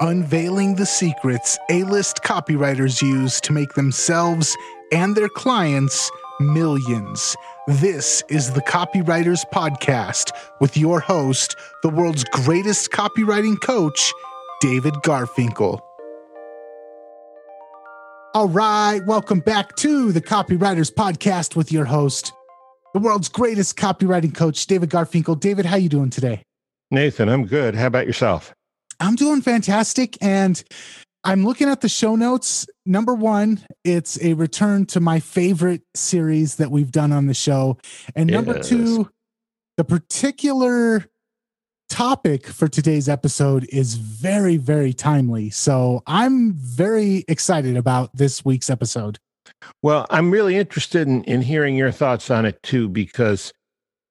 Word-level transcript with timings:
unveiling 0.00 0.76
the 0.76 0.86
secrets 0.86 1.58
A 1.70 1.82
list 1.84 2.22
copywriters 2.22 3.02
use 3.02 3.40
to 3.40 3.52
make 3.52 3.74
themselves 3.74 4.56
and 4.92 5.16
their 5.16 5.28
clients 5.28 6.10
millions. 6.40 7.34
This 7.66 8.22
is 8.28 8.52
the 8.52 8.62
Copywriters 8.62 9.44
Podcast 9.52 10.30
with 10.60 10.76
your 10.76 11.00
host, 11.00 11.56
the 11.82 11.88
world's 11.88 12.24
greatest 12.24 12.90
copywriting 12.90 13.60
coach, 13.60 14.12
David 14.60 14.94
Garfinkel. 15.04 15.80
All 18.34 18.48
right, 18.48 19.00
welcome 19.04 19.40
back 19.40 19.74
to 19.76 20.12
the 20.12 20.20
Copywriters 20.20 20.92
Podcast 20.92 21.56
with 21.56 21.72
your 21.72 21.86
host, 21.86 22.32
the 22.94 23.00
world's 23.00 23.28
greatest 23.28 23.76
copywriting 23.76 24.34
coach, 24.34 24.64
David 24.66 24.90
Garfinkel. 24.90 25.40
David, 25.40 25.66
how 25.66 25.76
you 25.76 25.88
doing 25.88 26.10
today? 26.10 26.42
Nathan, 26.90 27.28
I'm 27.28 27.46
good. 27.46 27.74
How 27.74 27.86
about 27.86 28.06
yourself? 28.06 28.54
I'm 29.00 29.14
doing 29.14 29.42
fantastic. 29.42 30.16
And 30.20 30.62
I'm 31.24 31.44
looking 31.44 31.68
at 31.68 31.80
the 31.80 31.88
show 31.88 32.16
notes. 32.16 32.66
Number 32.86 33.14
one, 33.14 33.64
it's 33.84 34.22
a 34.22 34.34
return 34.34 34.86
to 34.86 35.00
my 35.00 35.20
favorite 35.20 35.82
series 35.94 36.56
that 36.56 36.70
we've 36.70 36.92
done 36.92 37.12
on 37.12 37.26
the 37.26 37.34
show. 37.34 37.78
And 38.14 38.30
number 38.30 38.56
yes. 38.56 38.68
two, 38.68 39.10
the 39.76 39.84
particular 39.84 41.06
topic 41.88 42.46
for 42.46 42.68
today's 42.68 43.08
episode 43.08 43.66
is 43.70 43.94
very, 43.94 44.56
very 44.56 44.92
timely. 44.92 45.50
So 45.50 46.02
I'm 46.06 46.52
very 46.52 47.24
excited 47.28 47.76
about 47.76 48.14
this 48.14 48.44
week's 48.44 48.70
episode. 48.70 49.18
Well, 49.82 50.06
I'm 50.10 50.30
really 50.30 50.56
interested 50.56 51.08
in, 51.08 51.24
in 51.24 51.42
hearing 51.42 51.76
your 51.76 51.90
thoughts 51.90 52.30
on 52.30 52.44
it 52.44 52.62
too, 52.62 52.88
because 52.88 53.52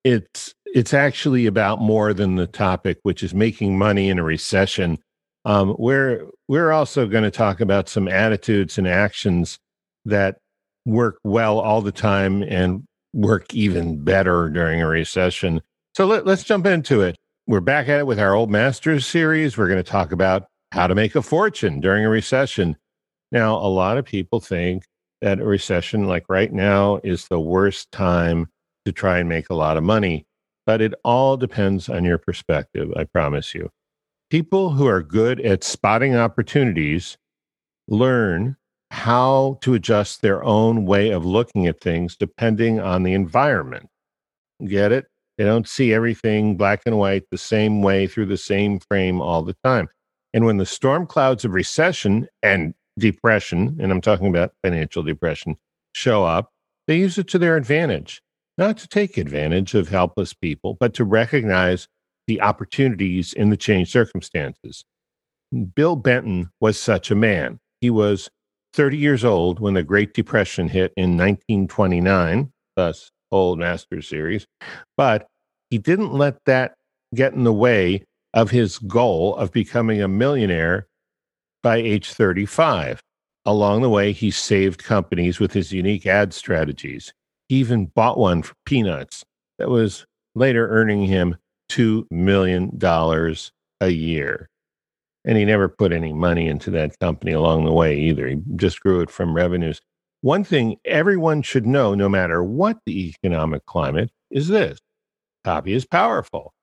it's 0.04 0.54
it's 0.78 0.94
actually 0.94 1.48
about 1.48 1.82
more 1.82 2.14
than 2.14 2.36
the 2.36 2.46
topic, 2.46 3.00
which 3.02 3.24
is 3.24 3.34
making 3.34 3.80
money 3.80 4.12
in 4.12 4.20
a 4.20 4.24
recession. 4.24 5.00
Um, 5.44 5.76
we're 5.80 6.28
we're 6.48 6.72
also 6.72 7.08
going 7.08 7.24
to 7.24 7.32
talk 7.32 7.62
about 7.62 7.90
some 7.90 8.08
attitudes 8.08 8.78
and 8.78 8.88
actions 8.88 9.58
that 10.06 10.38
work 10.86 11.18
well 11.24 11.60
all 11.60 11.82
the 11.82 11.92
time 11.92 12.44
and 12.44 12.84
work 13.12 13.52
even 13.56 14.04
better 14.04 14.50
during 14.50 14.80
a 14.80 14.88
recession. 14.88 15.62
So 15.96 16.06
let, 16.06 16.28
let's 16.28 16.44
jump 16.44 16.68
into 16.68 17.02
it. 17.02 17.16
We're 17.48 17.60
back 17.60 17.90
at 17.90 18.02
it 18.02 18.06
with 18.06 18.20
our 18.20 18.36
old 18.36 18.52
masters 18.52 19.08
series. 19.08 19.58
We're 19.58 19.70
going 19.70 19.84
to 19.84 19.92
talk 19.92 20.12
about 20.12 20.46
how 20.74 20.86
to 20.86 20.94
make 20.94 21.16
a 21.16 21.24
fortune 21.24 21.80
during 21.80 22.06
a 22.06 22.10
recession. 22.10 22.78
Now, 23.32 23.56
a 23.56 23.66
lot 23.66 23.98
of 23.98 24.06
people 24.06 24.42
think 24.42 24.84
that 25.24 25.40
a 25.40 25.44
recession 25.44 26.06
like 26.06 26.26
right 26.30 26.54
now 26.54 27.00
is 27.04 27.28
the 27.28 27.40
worst 27.40 27.92
time 27.92 28.46
to 28.86 28.92
try 28.92 29.18
and 29.18 29.28
make 29.28 29.50
a 29.50 29.56
lot 29.56 29.76
of 29.76 29.84
money. 29.84 30.27
But 30.68 30.82
it 30.82 30.94
all 31.06 31.38
depends 31.38 31.88
on 31.88 32.04
your 32.04 32.18
perspective, 32.18 32.92
I 32.96 33.06
promise 33.06 33.56
you. 33.56 33.72
People 34.30 34.72
who 34.72 34.86
are 34.86 35.02
good 35.02 35.40
at 35.40 35.64
spotting 35.64 36.14
opportunities 36.14 37.18
learn 37.88 38.58
how 38.92 39.60
to 39.62 39.74
adjust 39.74 40.22
their 40.22 40.44
own 40.44 40.86
way 40.86 41.10
of 41.12 41.26
looking 41.26 41.68
at 41.68 41.80
things 41.80 42.18
depending 42.18 42.82
on 42.82 43.04
the 43.04 43.14
environment. 43.14 43.90
Get 44.66 44.92
it? 44.92 45.06
They 45.38 45.46
don't 45.46 45.68
see 45.68 45.94
everything 45.94 46.58
black 46.58 46.82
and 46.86 46.98
white 46.98 47.24
the 47.32 47.38
same 47.38 47.82
way 47.82 48.06
through 48.06 48.26
the 48.26 48.38
same 48.38 48.80
frame 48.80 49.22
all 49.22 49.44
the 49.44 49.56
time. 49.64 49.88
And 50.34 50.46
when 50.46 50.58
the 50.58 50.66
storm 50.66 51.08
clouds 51.08 51.46
of 51.46 51.54
recession 51.54 52.28
and 52.44 52.74
depression, 53.00 53.78
and 53.80 53.90
I'm 53.92 54.02
talking 54.02 54.28
about 54.28 54.54
financial 54.64 55.02
depression, 55.02 55.56
show 55.94 56.26
up, 56.26 56.52
they 56.88 56.98
use 56.98 57.18
it 57.18 57.30
to 57.30 57.40
their 57.40 57.56
advantage 57.56 58.22
not 58.58 58.78
to 58.78 58.88
take 58.88 59.18
advantage 59.18 59.74
of 59.74 59.90
helpless 59.90 60.34
people, 60.34 60.78
but 60.80 60.94
to 60.96 61.04
recognize 61.04 61.88
the 62.28 62.42
opportunities 62.42 63.34
in 63.34 63.50
the 63.50 63.58
changed 63.58 63.92
circumstances. 63.92 64.84
Bill 65.76 65.96
Benton 65.96 66.50
was 66.60 66.80
such 66.80 67.10
a 67.10 67.16
man. 67.16 67.60
He 67.80 67.90
was 67.90 68.30
30 68.74 68.98
years 68.98 69.24
old 69.24 69.60
when 69.60 69.76
the 69.76 69.84
Great 69.84 70.14
Depression 70.14 70.68
hit 70.68 70.92
in 70.98 71.12
1929, 71.18 72.52
thus 72.76 73.12
Old 73.32 73.60
Master 73.60 74.02
Series, 74.02 74.46
but 74.96 75.28
he 75.70 75.78
didn't 75.78 76.14
let 76.14 76.38
that 76.46 76.74
get 77.16 77.34
in 77.34 77.44
the 77.44 77.54
way 77.54 78.04
of 78.34 78.52
his 78.52 78.78
goal 78.78 79.36
of 79.36 79.52
becoming 79.52 80.02
a 80.02 80.08
millionaire 80.08 80.88
by 81.64 81.78
age 81.78 82.12
35. 82.12 83.02
Along 83.46 83.82
the 83.82 83.90
way, 83.90 84.12
he 84.12 84.30
saved 84.30 84.84
companies 84.84 85.40
with 85.40 85.54
his 85.54 85.72
unique 85.72 86.06
ad 86.06 86.34
strategies. 86.34 87.14
He 87.48 87.56
even 87.58 87.88
bought 87.88 88.18
one 88.18 88.44
for 88.44 88.56
peanuts 88.66 89.24
that 89.58 89.70
was 89.70 90.06
later 90.36 90.68
earning 90.70 91.06
him 91.06 91.38
$2 91.70 92.06
million 92.12 92.78
a 93.82 93.90
year. 93.90 94.50
And 95.26 95.38
he 95.38 95.46
never 95.46 95.68
put 95.68 95.92
any 95.92 96.14
money 96.14 96.48
into 96.48 96.72
that 96.72 96.98
company 97.00 97.34
along 97.34 97.66
the 97.66 97.74
way 97.74 97.98
either. 98.00 98.28
He 98.28 98.38
just 98.56 98.80
grew 98.80 99.02
it 99.02 99.10
from 99.10 99.36
revenues. 99.36 99.82
One 100.22 100.44
thing 100.44 100.78
everyone 100.86 101.42
should 101.42 101.66
know, 101.66 101.94
no 101.94 102.10
matter 102.10 102.44
what 102.44 102.78
the 102.86 103.10
economic 103.10 103.66
climate, 103.66 104.10
is 104.32 104.48
this 104.48 104.80
copy 105.44 105.74
is 105.74 105.86
powerful. 105.86 106.54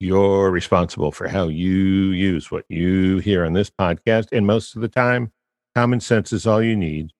You're 0.00 0.50
responsible 0.50 1.12
for 1.12 1.28
how 1.28 1.48
you 1.48 2.10
use 2.10 2.50
what 2.50 2.64
you 2.68 3.18
hear 3.18 3.44
on 3.44 3.52
this 3.52 3.70
podcast. 3.70 4.28
And 4.32 4.46
most 4.46 4.74
of 4.74 4.82
the 4.82 4.88
time, 4.88 5.30
common 5.76 6.00
sense 6.00 6.32
is 6.32 6.46
all 6.46 6.60
you 6.62 6.74
need 6.74 7.12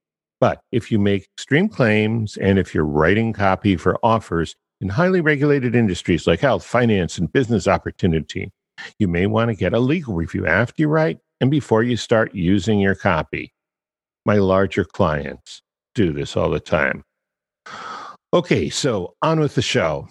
but 0.42 0.60
if 0.72 0.90
you 0.90 0.98
make 0.98 1.28
extreme 1.36 1.68
claims 1.68 2.36
and 2.36 2.58
if 2.58 2.74
you're 2.74 2.84
writing 2.84 3.32
copy 3.32 3.76
for 3.76 3.96
offers 4.02 4.56
in 4.80 4.88
highly 4.88 5.20
regulated 5.20 5.76
industries 5.76 6.26
like 6.26 6.40
health, 6.40 6.64
finance, 6.64 7.16
and 7.16 7.32
business 7.32 7.68
opportunity, 7.68 8.50
you 8.98 9.06
may 9.06 9.28
want 9.28 9.50
to 9.50 9.54
get 9.54 9.72
a 9.72 9.78
legal 9.78 10.14
review 10.14 10.44
after 10.44 10.82
you 10.82 10.88
write 10.88 11.20
and 11.40 11.48
before 11.48 11.84
you 11.84 11.96
start 11.96 12.34
using 12.34 12.80
your 12.80 12.96
copy. 12.96 13.54
My 14.26 14.34
larger 14.38 14.84
clients 14.84 15.62
do 15.94 16.12
this 16.12 16.36
all 16.36 16.50
the 16.50 16.58
time. 16.58 17.04
Okay, 18.34 18.68
so 18.68 19.14
on 19.22 19.38
with 19.38 19.54
the 19.54 19.62
show. 19.62 20.08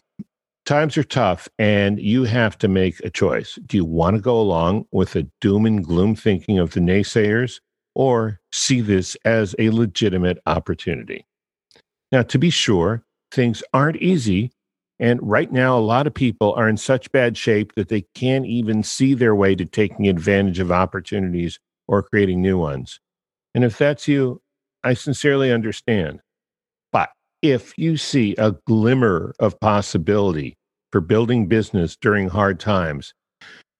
Times 0.65 0.97
are 0.97 1.03
tough 1.03 1.49
and 1.59 1.99
you 1.99 2.23
have 2.23 2.57
to 2.59 2.69
make 2.69 3.01
a 3.01 3.09
choice. 3.09 3.59
Do 3.65 3.75
you 3.75 3.83
want 3.83 4.15
to 4.15 4.21
go 4.21 4.39
along 4.39 4.85
with 4.93 5.11
the 5.11 5.29
doom 5.41 5.65
and 5.65 5.83
gloom 5.83 6.15
thinking 6.15 6.57
of 6.57 6.71
the 6.71 6.79
naysayers? 6.79 7.59
Or 7.95 8.39
see 8.51 8.81
this 8.81 9.15
as 9.25 9.55
a 9.59 9.69
legitimate 9.69 10.39
opportunity. 10.45 11.25
Now, 12.11 12.23
to 12.23 12.37
be 12.37 12.49
sure, 12.49 13.03
things 13.31 13.63
aren't 13.73 13.97
easy. 13.97 14.51
And 14.99 15.19
right 15.23 15.51
now, 15.51 15.77
a 15.77 15.79
lot 15.79 16.07
of 16.07 16.13
people 16.13 16.53
are 16.53 16.69
in 16.69 16.77
such 16.77 17.11
bad 17.11 17.35
shape 17.35 17.73
that 17.75 17.89
they 17.89 18.05
can't 18.13 18.45
even 18.45 18.83
see 18.83 19.13
their 19.13 19.35
way 19.35 19.55
to 19.55 19.65
taking 19.65 20.07
advantage 20.07 20.59
of 20.59 20.71
opportunities 20.71 21.59
or 21.87 22.03
creating 22.03 22.41
new 22.41 22.57
ones. 22.57 22.99
And 23.55 23.63
if 23.63 23.77
that's 23.77 24.07
you, 24.07 24.41
I 24.83 24.93
sincerely 24.93 25.51
understand. 25.51 26.21
But 26.91 27.09
if 27.41 27.77
you 27.77 27.97
see 27.97 28.35
a 28.37 28.51
glimmer 28.67 29.33
of 29.39 29.59
possibility 29.59 30.57
for 30.91 31.01
building 31.01 31.47
business 31.47 31.95
during 31.95 32.29
hard 32.29 32.59
times, 32.59 33.13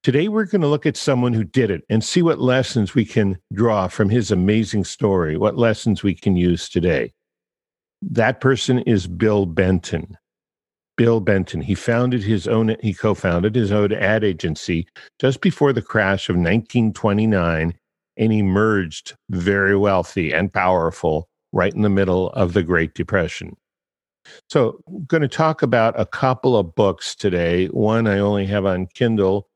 Today, 0.03 0.29
we're 0.29 0.45
going 0.45 0.61
to 0.61 0.67
look 0.67 0.87
at 0.87 0.97
someone 0.97 1.31
who 1.31 1.43
did 1.43 1.69
it 1.69 1.83
and 1.87 2.03
see 2.03 2.23
what 2.23 2.39
lessons 2.39 2.95
we 2.95 3.05
can 3.05 3.37
draw 3.53 3.87
from 3.87 4.09
his 4.09 4.31
amazing 4.31 4.83
story, 4.83 5.37
what 5.37 5.59
lessons 5.59 6.01
we 6.01 6.15
can 6.15 6.35
use 6.35 6.67
today. 6.67 7.13
That 8.01 8.41
person 8.41 8.79
is 8.79 9.05
Bill 9.05 9.45
Benton. 9.45 10.17
Bill 10.97 11.19
Benton. 11.19 11.61
He 11.61 11.75
founded 11.75 12.23
his 12.23 12.47
own, 12.47 12.75
he 12.81 12.95
co 12.95 13.13
founded 13.13 13.53
his 13.53 13.71
own 13.71 13.93
ad 13.93 14.23
agency 14.23 14.87
just 15.19 15.39
before 15.39 15.71
the 15.71 15.83
crash 15.83 16.29
of 16.29 16.35
1929 16.35 17.75
and 18.17 18.33
emerged 18.33 19.15
very 19.29 19.77
wealthy 19.77 20.33
and 20.33 20.51
powerful 20.51 21.29
right 21.53 21.75
in 21.75 21.83
the 21.83 21.89
middle 21.89 22.31
of 22.31 22.53
the 22.53 22.63
Great 22.63 22.95
Depression. 22.95 23.55
So, 24.49 24.81
I'm 24.87 25.05
going 25.05 25.21
to 25.21 25.27
talk 25.27 25.61
about 25.61 25.99
a 25.99 26.07
couple 26.07 26.57
of 26.57 26.73
books 26.73 27.13
today. 27.13 27.67
One 27.67 28.07
I 28.07 28.17
only 28.17 28.47
have 28.47 28.65
on 28.65 28.87
Kindle 28.87 29.47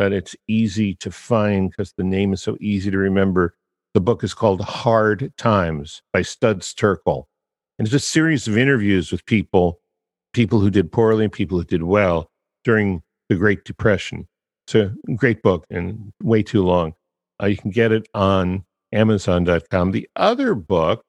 but 0.00 0.14
it's 0.14 0.34
easy 0.48 0.94
to 0.94 1.10
find 1.10 1.68
because 1.68 1.92
the 1.92 2.02
name 2.02 2.32
is 2.32 2.40
so 2.40 2.56
easy 2.58 2.90
to 2.90 2.96
remember. 2.96 3.54
The 3.92 4.00
book 4.00 4.24
is 4.24 4.32
called 4.32 4.62
Hard 4.62 5.30
Times 5.36 6.00
by 6.10 6.22
Studs 6.22 6.72
Terkel. 6.72 7.24
And 7.78 7.86
it's 7.86 7.94
a 7.94 8.00
series 8.00 8.48
of 8.48 8.56
interviews 8.56 9.12
with 9.12 9.26
people, 9.26 9.78
people 10.32 10.58
who 10.58 10.70
did 10.70 10.90
poorly 10.90 11.24
and 11.24 11.32
people 11.32 11.58
who 11.58 11.64
did 11.64 11.82
well 11.82 12.30
during 12.64 13.02
the 13.28 13.34
Great 13.34 13.64
Depression. 13.64 14.26
It's 14.66 14.74
a 14.74 14.94
great 15.16 15.42
book 15.42 15.66
and 15.68 16.14
way 16.22 16.42
too 16.42 16.64
long. 16.64 16.94
Uh, 17.42 17.48
you 17.48 17.58
can 17.58 17.70
get 17.70 17.92
it 17.92 18.08
on 18.14 18.64
Amazon.com. 18.92 19.90
The 19.90 20.08
other 20.16 20.54
book 20.54 21.04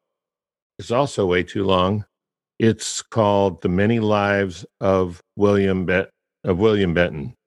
is 0.79 0.91
also 0.91 1.25
way 1.27 1.43
too 1.43 1.63
long. 1.63 2.03
It's 2.59 3.01
called 3.01 3.61
The 3.61 3.69
Many 3.69 4.01
Lives 4.01 4.65
of 4.81 5.21
William 5.37 5.85
Bet- 5.85 6.09
of 6.43 6.59
William 6.59 6.93
Benton, 6.93 7.37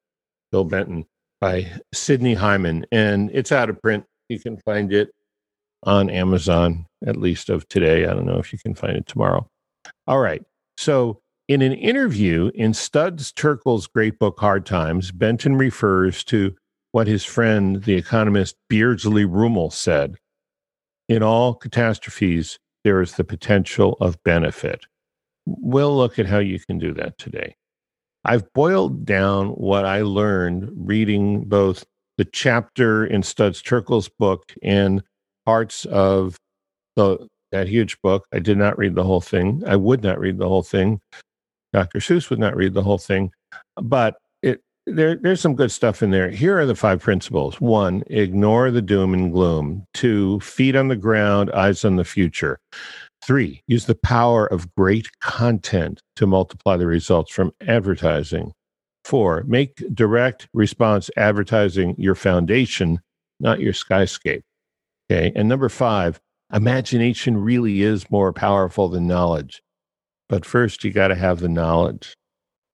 Bill 0.51 0.65
Benton 0.65 1.05
by 1.45 1.71
Sidney 1.93 2.33
Hyman, 2.33 2.87
and 2.91 3.31
it's 3.35 3.53
out 3.53 3.69
of 3.69 3.83
print. 3.83 4.07
You 4.31 4.41
can 4.41 4.57
find 4.57 4.91
it 4.95 5.11
on 5.83 6.09
Amazon, 6.09 6.87
at 7.07 7.19
least 7.19 7.51
of 7.51 7.69
today. 7.69 8.07
I 8.07 8.15
don't 8.15 8.25
know 8.25 8.39
if 8.39 8.51
you 8.51 8.59
can 8.59 8.75
find 8.75 8.97
it 8.97 9.07
tomorrow. 9.07 9.47
All 10.07 10.21
right. 10.21 10.43
So, 10.79 11.21
in 11.47 11.61
an 11.61 11.75
interview 11.75 12.51
in 12.55 12.73
Studs 12.73 13.31
Terkel's 13.31 13.87
great 13.87 14.19
book, 14.19 14.41
Hard 14.41 14.65
Times, 14.65 15.13
Benton 15.13 15.57
refers 15.57 16.25
to 16.25 16.57
what 16.93 17.07
his 17.07 17.27
friend, 17.27 17.85
the 17.85 17.93
economist 17.93 18.57
Beardsley 18.71 19.27
Ruml, 19.27 19.71
said 19.71 20.17
In 21.11 21.23
all 21.23 21.53
catastrophes, 21.53 22.59
there 22.85 23.03
is 23.03 23.17
the 23.17 23.25
potential 23.25 23.99
of 24.01 24.23
benefit. 24.23 24.87
We'll 25.45 25.95
look 25.95 26.19
at 26.19 26.25
how 26.25 26.39
you 26.39 26.59
can 26.59 26.79
do 26.79 26.95
that 26.95 27.19
today. 27.19 27.57
I've 28.25 28.51
boiled 28.55 29.05
down 29.05 29.49
what 29.51 29.85
I 29.85 30.03
learned 30.03 30.71
reading 30.75 31.45
both 31.45 31.85
the 32.17 32.25
chapter 32.25 33.05
in 33.05 33.23
Studs 33.23 33.63
Terkel's 33.63 34.09
book 34.09 34.55
and 34.63 35.03
parts 35.45 35.85
of 35.87 36.39
the 36.97 37.29
that 37.53 37.69
huge 37.69 38.01
book. 38.03 38.27
I 38.33 38.39
did 38.41 38.59
not 38.59 38.79
read 38.79 38.95
the 38.95 39.05
whole 39.05 39.21
thing. 39.21 39.63
I 39.67 39.77
would 39.77 40.03
not 40.03 40.19
read 40.19 40.39
the 40.39 40.49
whole 40.49 40.63
thing. 40.63 41.01
Dr. 41.73 41.99
Seuss 41.99 42.31
would 42.31 42.39
not 42.39 42.57
read 42.57 42.75
the 42.75 42.83
whole 42.83 42.99
thing, 42.99 43.31
but 43.77 44.17
it 44.43 44.63
there 44.87 45.17
there's 45.17 45.41
some 45.41 45.55
good 45.55 45.71
stuff 45.71 46.03
in 46.03 46.11
there. 46.11 46.31
Here 46.31 46.59
are 46.59 46.67
the 46.67 46.75
five 46.75 47.01
principles. 47.03 47.61
One, 47.61 48.05
ignore 48.07 48.71
the 48.71 48.83
doom 48.83 49.13
and 49.13 49.33
gloom. 49.33 49.87
Two, 49.93 50.41
feet 50.41 50.77
on 50.77 50.89
the 50.89 50.97
ground, 50.97 51.51
eyes 51.53 51.85
on 51.85 51.97
the 51.97 52.05
future. 52.05 52.59
Three, 53.27 53.63
use 53.67 53.87
the 53.87 53.95
power 53.95 54.47
of 54.47 54.75
great 54.75 55.09
content 55.21 56.03
to 56.17 56.27
multiply 56.27 56.77
the 56.77 56.87
results 56.87 57.33
from 57.33 57.53
advertising. 57.67 58.53
Four, 59.05 59.45
make 59.47 59.83
direct 59.95 60.49
response 60.53 61.11
advertising 61.17 61.95
your 61.97 62.15
foundation, 62.15 63.01
not 63.41 63.61
your 63.61 63.73
skyscape. 63.73 64.43
Okay. 65.11 65.33
And 65.35 65.49
number 65.49 65.69
five, 65.69 66.21
imagination 66.53 67.39
really 67.39 67.83
is 67.83 68.11
more 68.11 68.33
powerful 68.33 68.89
than 68.89 69.07
knowledge. 69.07 69.63
But 70.29 70.45
first, 70.45 70.85
you 70.85 70.91
got 70.91 71.09
to 71.09 71.15
have 71.15 71.41
the 71.41 71.49
knowledge. 71.49 72.15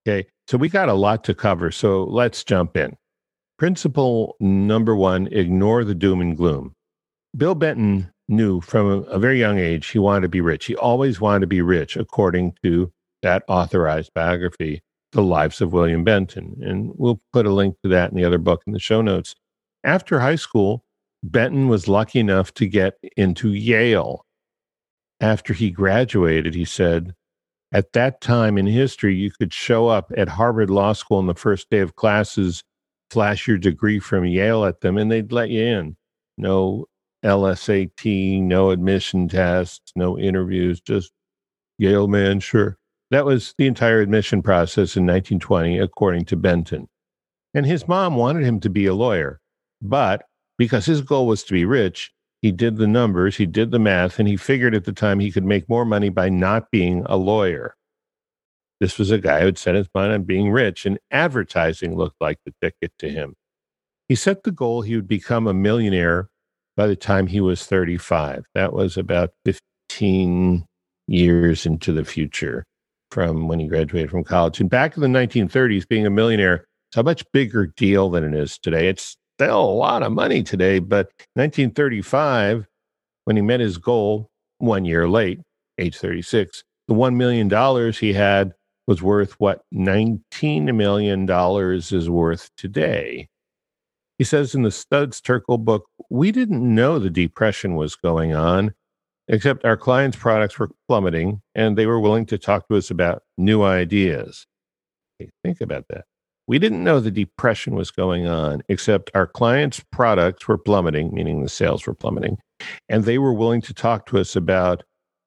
Okay. 0.07 0.29
So 0.49 0.59
we 0.59 0.69
got 0.69 0.89
a 0.89 0.95
lot 0.95 1.23
to 1.25 1.35
cover. 1.35 1.71
So 1.71 2.05
let's 2.05 2.43
jump 2.43 2.77
in. 2.77 2.97
Principle 3.59 4.37
number 4.41 4.97
one 4.97 5.29
ignore 5.29 5.85
the 5.85 5.95
doom 5.95 6.21
and 6.21 6.37
gloom. 6.37 6.73
Bill 7.37 7.55
Benton 7.55 8.11
knew 8.31 8.61
from 8.61 9.05
a 9.09 9.19
very 9.19 9.39
young 9.39 9.59
age 9.59 9.89
he 9.89 9.99
wanted 9.99 10.23
to 10.23 10.29
be 10.29 10.41
rich. 10.41 10.67
He 10.67 10.77
always 10.77 11.21
wanted 11.21 11.41
to 11.41 11.47
be 11.47 11.61
rich, 11.61 11.97
according 11.97 12.55
to 12.63 12.93
that 13.23 13.43
authorized 13.49 14.13
biography, 14.15 14.83
The 15.13 15.23
Lives 15.23 15.61
of 15.61 15.73
William 15.73 16.05
Benton. 16.05 16.57
And 16.63 16.93
we'll 16.97 17.21
put 17.33 17.47
a 17.47 17.53
link 17.53 17.77
to 17.83 17.91
that 17.91 18.11
in 18.11 18.17
the 18.17 18.25
other 18.25 18.39
book 18.39 18.63
in 18.67 18.73
the 18.73 18.79
show 18.79 19.03
notes. 19.03 19.35
After 19.85 20.21
high 20.21 20.37
school, 20.37 20.85
Benton 21.23 21.69
was 21.69 21.89
lucky 21.89 22.21
enough 22.21 22.55
to 22.55 22.67
get 22.67 22.95
into 23.17 23.53
Yale. 23.53 24.25
After 25.21 25.53
he 25.53 25.71
graduated, 25.71 26.55
he 26.55 26.65
said, 26.65 27.15
at 27.73 27.93
that 27.93 28.21
time 28.21 28.57
in 28.59 28.67
history, 28.67 29.15
you 29.15 29.31
could 29.31 29.53
show 29.53 29.89
up 29.89 30.11
at 30.17 30.29
Harvard 30.29 30.71
Law 30.71 30.93
School 30.93 31.19
on 31.19 31.27
the 31.27 31.35
first 31.35 31.69
day 31.71 31.79
of 31.81 31.95
classes, 31.95 32.65
flash 33.11 33.47
your 33.47 33.59
degree 33.59 33.99
from 33.99 34.25
Yale 34.25 34.65
at 34.65 34.81
them, 34.81 34.97
and 34.97 35.11
they'd 35.11 35.31
let 35.31 35.51
you 35.51 35.63
in. 35.63 35.97
No 36.39 36.87
LSAT, 37.25 38.43
no 38.43 38.71
admission 38.71 39.29
tests, 39.29 39.93
no 39.95 40.19
interviews, 40.19 40.81
just 40.81 41.13
Yale 41.81 42.09
man, 42.09 42.41
sure. 42.41 42.77
That 43.11 43.25
was 43.25 43.55
the 43.57 43.67
entire 43.67 44.01
admission 44.01 44.43
process 44.43 44.97
in 44.97 45.07
1920, 45.07 45.79
according 45.79 46.27
to 46.27 46.37
Benton. 46.37 46.89
And 47.55 47.65
his 47.65 47.89
mom 47.89 48.17
wanted 48.17 48.45
him 48.45 48.61
to 48.61 48.71
be 48.71 48.85
a 48.85 48.95
lawyer, 48.95 49.41
but 49.81 50.25
because 50.59 50.85
his 50.85 51.01
goal 51.01 51.27
was 51.27 51.43
to 51.45 51.55
be 51.55 51.65
rich, 51.65 52.13
he 52.43 52.53
did 52.53 52.77
the 52.77 52.87
numbers, 52.87 53.37
he 53.37 53.47
did 53.47 53.71
the 53.71 53.79
math, 53.79 54.19
and 54.19 54.29
he 54.29 54.37
figured 54.37 54.75
at 54.75 54.85
the 54.85 54.93
time 54.93 55.21
he 55.21 55.33
could 55.33 55.45
make 55.45 55.71
more 55.71 55.87
money 55.87 56.11
by 56.11 56.29
not 56.29 56.71
being 56.71 57.03
a 57.07 57.17
lawyer. 57.17 57.77
This 58.79 58.99
was 58.99 59.11
a 59.11 59.19
guy 59.19 59.41
who 59.41 59.47
had 59.47 59.59
set 59.59 59.75
his 59.75 59.89
mind 59.95 60.13
on 60.13 60.25
being 60.25 60.51
rich, 60.51 60.85
and 60.85 60.99
advertising 61.11 61.97
looked 61.97 62.21
like 62.21 62.39
the 62.45 62.55
ticket 62.61 62.93
to 62.99 63.09
him. 63.09 63.37
He 64.07 64.15
set 64.15 64.43
the 64.43 64.53
goal 64.53 64.83
he 64.83 64.97
would 64.97 65.09
become 65.09 65.47
a 65.47 65.55
millionaire 65.55 66.29
by 66.81 66.87
the 66.87 66.97
time 66.97 67.27
he 67.27 67.43
was 67.43 67.67
35. 67.67 68.47
That 68.55 68.73
was 68.73 68.97
about 68.97 69.35
15 69.45 70.65
years 71.09 71.67
into 71.67 71.93
the 71.93 72.07
future 72.07 72.65
from 73.11 73.49
when 73.49 73.61
he 73.61 73.67
graduated 73.67 74.11
from 74.11 74.25
college. 74.25 74.61
And 74.61 74.71
back 74.71 74.97
in 74.97 75.03
the 75.03 75.09
1930s, 75.09 75.87
being 75.87 76.07
a 76.07 76.11
millionaire 76.11 76.65
is 76.91 76.97
a 76.97 77.03
much 77.03 77.23
bigger 77.35 77.67
deal 77.67 78.09
than 78.09 78.25
it 78.25 78.33
is 78.33 78.59
today. 78.59 78.89
It's 78.89 79.19
still 79.37 79.61
a 79.61 79.77
lot 79.77 80.03
of 80.03 80.13
money 80.13 80.43
today, 80.43 80.79
but 80.79 81.11
1935, 81.35 82.65
when 83.27 83.37
he 83.37 83.43
met 83.43 83.61
his 83.61 83.77
goal 83.77 84.31
one 84.57 84.87
year 84.87 85.07
late, 85.07 85.39
age 85.77 85.99
36, 85.99 86.65
the 86.89 86.95
$1 86.95 87.15
million 87.15 87.93
he 87.93 88.15
had 88.15 88.55
was 88.87 89.03
worth 89.03 89.33
what 89.33 89.61
$19 89.75 90.75
million 90.75 91.29
is 91.29 92.09
worth 92.09 92.49
today. 92.57 93.29
He 94.21 94.25
says 94.25 94.55
in 94.55 94.65
the 94.65 94.71
Studs 94.71 95.19
Terkel 95.19 95.65
book, 95.65 95.87
we 96.11 96.31
didn't 96.31 96.63
know 96.63 96.99
the 96.99 97.09
depression 97.09 97.75
was 97.75 97.97
going 97.97 98.35
on, 98.35 98.75
except 99.29 99.65
our 99.65 99.79
clients' 99.79 100.19
products 100.19 100.59
were 100.59 100.69
plummeting 100.89 101.41
and 101.55 101.75
they 101.75 101.87
were 101.87 101.99
willing 101.99 102.27
to 102.27 102.37
talk 102.37 102.69
to 102.69 102.77
us 102.77 102.91
about 102.91 103.23
new 103.39 103.63
ideas. 103.63 104.47
Hey, 105.19 105.31
think 105.43 105.63
about 105.63 105.87
that. 105.89 106.05
We 106.47 106.59
didn't 106.59 106.85
know 106.85 107.01
the 107.01 107.11
depression 107.11 107.77
was 107.77 107.91
going 107.91 108.27
on, 108.27 108.61
except 108.69 109.11
our 109.15 109.27
clients' 109.27 109.83
products 109.91 110.47
were 110.47 110.59
plummeting, 110.59 111.15
meaning 111.15 111.43
the 111.43 111.49
sales 111.49 111.87
were 111.87 111.95
plummeting, 111.95 112.37
and 112.91 113.05
they 113.05 113.17
were 113.17 113.33
willing 113.33 113.63
to 113.63 113.73
talk 113.73 114.05
to 114.09 114.19
us 114.19 114.37
about 114.37 114.83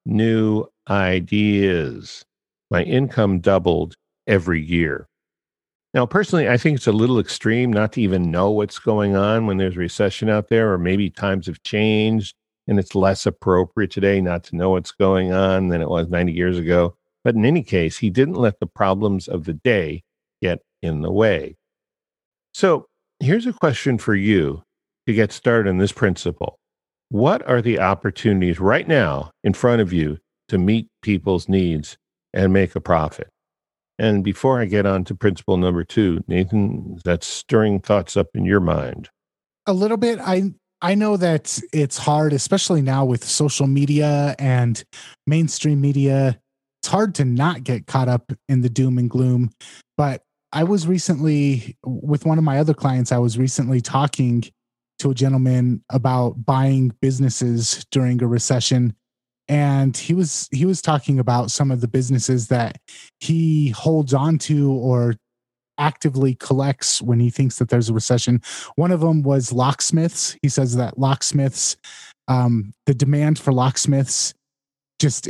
new 0.06 0.68
ideas. 0.88 2.24
My 2.70 2.84
income 2.84 3.40
doubled 3.40 3.96
every 4.28 4.62
year. 4.62 5.08
Now, 5.94 6.08
personally, 6.08 6.50
I 6.50 6.58
think 6.58 6.78
it's 6.78 6.88
a 6.88 6.92
little 6.92 7.20
extreme 7.20 7.72
not 7.72 7.94
to 7.94 8.02
even 8.02 8.32
know 8.32 8.50
what's 8.50 8.80
going 8.80 9.16
on 9.16 9.46
when 9.46 9.58
there's 9.58 9.78
recession 9.78 10.28
out 10.28 10.50
there, 10.50 10.74
or 10.74 10.78
maybe 10.78 11.10
times 11.10 11.46
have 11.46 11.62
changed 11.64 12.36
and 12.68 12.80
it's 12.80 12.96
less 12.96 13.26
appropriate 13.26 13.92
today 13.92 14.22
not 14.22 14.44
to 14.46 14.56
know 14.56 14.72
what's 14.72 14.92
going 14.92 15.34
on 15.34 15.68
than 15.68 15.82
it 15.82 15.90
was 15.90 16.08
90 16.10 16.32
years 16.32 16.58
ago. 16.58 16.96
But 17.24 17.36
in 17.36 17.46
any 17.46 17.64
case, 17.64 17.98
he 17.98 18.10
didn't 18.10 18.36
let 18.36 18.60
the 18.60 18.68
problems 18.68 19.28
of 19.28 19.46
the 19.46 19.54
day 19.54 20.04
get 20.42 20.60
in 20.82 21.02
the 21.02 21.12
way. 21.12 21.56
So 22.54 22.88
here's 23.20 23.46
a 23.46 23.54
question 23.54 23.98
for 23.98 24.16
you 24.16 24.64
to 25.08 25.14
get 25.14 25.32
started 25.32 25.70
on 25.70 25.78
this 25.78 25.92
principle. 25.92 26.58
What 27.10 27.48
are 27.48 27.62
the 27.62 27.80
opportunities 27.80 28.60
right 28.60 28.88
now 28.88 29.32
in 29.44 29.54
front 29.54 29.82
of 29.82 29.94
you 29.94 30.20
to 30.50 30.58
meet 30.58 30.88
people's 31.02 31.48
needs 31.48 31.98
and 32.34 32.52
make 32.52 32.76
a 32.76 32.82
profit? 32.82 33.30
And 34.04 34.22
before 34.22 34.60
I 34.60 34.66
get 34.66 34.86
on 34.86 35.06
to 35.06 35.16
principle 35.16 35.56
number 35.56 35.86
two, 35.86 36.22
Nathan, 36.28 37.00
that's 37.06 37.26
stirring 37.26 37.80
thoughts 37.80 38.18
up 38.18 38.28
in 38.34 38.44
your 38.44 38.60
mind. 38.60 39.08
A 39.66 39.72
little 39.72 39.96
bit. 39.96 40.20
I 40.20 40.52
I 40.82 40.96
know 40.96 41.16
that 41.16 41.58
it's 41.72 41.98
hard, 41.98 42.34
especially 42.34 42.82
now 42.82 43.06
with 43.06 43.24
social 43.24 43.66
media 43.66 44.36
and 44.38 44.84
mainstream 45.26 45.80
media. 45.80 46.38
It's 46.82 46.90
hard 46.90 47.16
to 47.16 47.24
not 47.24 47.64
get 47.64 47.88
caught 47.88 48.10
up 48.10 48.34
in 48.50 48.60
the 48.60 48.68
doom 48.68 48.98
and 48.98 49.10
gloom. 49.10 49.52
But 49.96 50.22
I 50.52 50.66
was 50.66 50.86
recently 50.86 51.78
with 51.86 52.26
one 52.26 52.38
of 52.38 52.44
my 52.44 52.60
other 52.60 52.74
clients, 52.74 53.14
I 53.14 53.20
was 53.20 53.38
recently 53.38 53.80
talking 53.80 54.44
to 55.00 55.12
a 55.12 55.16
gentleman 55.16 55.82
about 55.90 56.46
buying 56.46 56.92
businesses 57.02 57.86
during 57.90 58.22
a 58.22 58.28
recession 58.28 58.98
and 59.48 59.96
he 59.96 60.14
was 60.14 60.48
he 60.52 60.66
was 60.66 60.82
talking 60.82 61.20
about 61.20 61.52
some 61.52 61.72
of 61.72 61.82
the 61.82 61.88
businesses 61.88 62.48
that 62.48 62.78
he 63.20 63.70
holds 63.70 64.14
on 64.14 64.38
to 64.40 64.72
or 64.72 65.16
actively 65.78 66.36
collects 66.36 67.02
when 67.02 67.20
he 67.20 67.30
thinks 67.30 67.58
that 67.58 67.70
there's 67.70 67.90
a 67.90 67.94
recession. 67.94 68.42
One 68.76 68.92
of 68.92 69.02
them 69.02 69.24
was 69.24 69.52
locksmiths. 69.52 70.38
He 70.42 70.50
says 70.50 70.76
that 70.76 70.98
locksmiths 70.98 71.76
um, 72.28 72.74
the 72.86 72.94
demand 72.94 73.38
for 73.40 73.52
locksmiths 73.52 74.34
just 75.00 75.28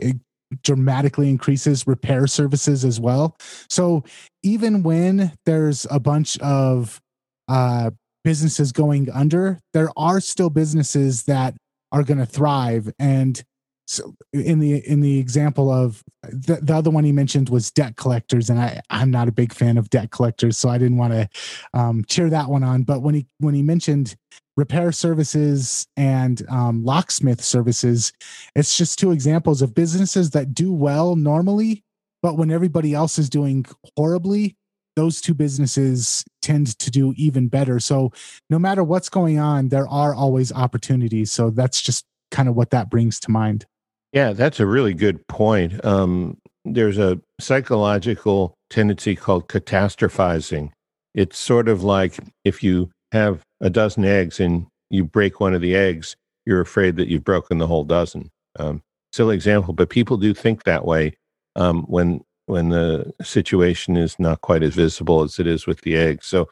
dramatically 0.62 1.30
increases 1.30 1.88
repair 1.88 2.28
services 2.28 2.86
as 2.86 3.00
well. 3.00 3.36
So 3.70 4.04
even 4.44 4.84
when 4.84 5.32
there's 5.46 5.88
a 5.90 6.00
bunch 6.00 6.38
of 6.40 7.02
uh, 7.48 7.92
businesses 8.24 8.72
going 8.72 9.10
under 9.10 9.60
there 9.74 9.90
are 9.98 10.20
still 10.20 10.50
businesses 10.50 11.24
that 11.24 11.56
are 11.92 12.04
going 12.04 12.18
to 12.18 12.26
thrive. 12.26 12.92
And 13.00 13.42
so 13.86 14.16
in 14.32 14.60
the 14.60 14.78
in 14.90 15.02
the 15.02 15.20
example 15.20 15.70
of 15.70 16.04
the, 16.24 16.60
the 16.62 16.74
other 16.74 16.90
one 16.90 17.04
he 17.04 17.12
mentioned 17.12 17.50
was 17.50 17.70
debt 17.72 17.98
collectors 17.98 18.50
and 18.50 18.60
i 18.60 18.80
i'm 18.90 19.12
not 19.12 19.28
a 19.28 19.32
big 19.32 19.54
fan 19.54 19.78
of 19.78 19.90
debt 19.90 20.10
collectors 20.12 20.58
so 20.58 20.70
i 20.70 20.78
didn't 20.78 20.98
want 20.98 21.12
to 21.12 21.28
um, 21.74 22.04
cheer 22.08 22.30
that 22.30 22.50
one 22.50 22.64
on. 22.64 22.84
But 22.84 23.02
when 23.02 23.16
he 23.16 23.28
when 23.40 23.54
he 23.54 23.62
mentioned 23.62 24.16
repair 24.56 24.92
services 24.92 25.88
and 25.98 26.44
um, 26.50 26.84
locksmith 26.84 27.44
services 27.44 28.14
it's 28.56 28.78
just 28.78 29.00
two 29.00 29.12
examples 29.12 29.64
of 29.64 29.74
businesses 29.74 30.30
that 30.32 30.54
do 30.54 30.72
well 30.72 31.16
normally 31.16 31.84
but 32.22 32.38
when 32.38 32.52
everybody 32.52 32.94
else 32.94 33.18
is 33.18 33.30
doing 33.30 33.66
horribly 33.98 34.56
those 34.96 35.22
two 35.22 35.34
businesses 35.34 36.24
tend 36.44 36.78
to 36.78 36.92
do 36.92 37.16
even 37.18 37.48
better. 37.48 37.80
So 37.80 38.12
no 38.52 38.60
matter 38.60 38.84
what's 38.84 39.10
going 39.10 39.40
on 39.40 39.70
there 39.70 39.88
are 39.88 40.14
always 40.14 40.52
opportunities. 40.52 41.32
So 41.32 41.50
that's 41.50 41.82
just 41.82 42.06
kind 42.30 42.48
of 42.48 42.56
what 42.56 42.70
that 42.70 42.92
brings 42.92 43.20
to 43.22 43.32
mind 43.32 43.66
yeah, 44.14 44.32
that's 44.34 44.60
a 44.60 44.66
really 44.66 44.94
good 44.94 45.28
point. 45.28 45.84
Um, 45.84 46.38
there's 46.66 46.98
a 46.98 47.20
psychological 47.42 48.54
tendency 48.70 49.16
called 49.16 49.50
catastrophizing. 49.50 50.72
It's 51.14 51.38
sort 51.38 51.68
of 51.68 51.84
like 51.84 52.18
if 52.46 52.64
you 52.64 52.92
have 53.12 53.42
a 53.60 53.70
dozen 53.70 54.06
eggs 54.06 54.40
and 54.40 54.68
you 54.90 55.04
break 55.04 55.40
one 55.40 55.54
of 55.54 55.62
the 55.62 55.76
eggs, 55.76 56.16
you're 56.46 56.62
afraid 56.62 56.96
that 56.98 57.08
you've 57.08 57.24
broken 57.24 57.58
the 57.58 57.68
whole 57.68 57.84
dozen. 57.84 58.30
Um, 58.58 58.82
silly 59.12 59.36
example, 59.36 59.74
but 59.74 59.90
people 59.90 60.18
do 60.18 60.34
think 60.34 60.64
that 60.64 60.86
way 60.86 61.14
um, 61.56 61.84
when 61.84 62.22
when 62.46 62.70
the 62.70 63.12
situation 63.22 63.96
is 63.96 64.20
not 64.20 64.42
quite 64.42 64.64
as 64.64 64.76
visible 64.76 65.24
as 65.24 65.40
it 65.40 65.48
is 65.48 65.66
with 65.66 65.82
the 65.82 65.96
eggs. 65.96 66.28
So, 66.28 66.50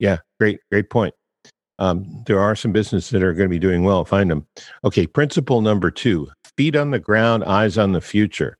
yeah, 0.00 0.18
great, 0.40 0.58
great 0.70 0.90
point. 0.90 1.14
Um, 1.78 2.24
there 2.26 2.40
are 2.40 2.56
some 2.56 2.72
businesses 2.72 3.10
that 3.10 3.22
are 3.22 3.32
going 3.32 3.48
to 3.48 3.54
be 3.54 3.58
doing 3.58 3.84
well. 3.84 4.04
Find 4.04 4.30
them. 4.30 4.46
Okay, 4.84 5.06
principle 5.06 5.60
number 5.60 5.90
two: 5.90 6.28
feet 6.56 6.76
on 6.76 6.90
the 6.90 6.98
ground, 6.98 7.44
eyes 7.44 7.78
on 7.78 7.92
the 7.92 8.00
future. 8.00 8.56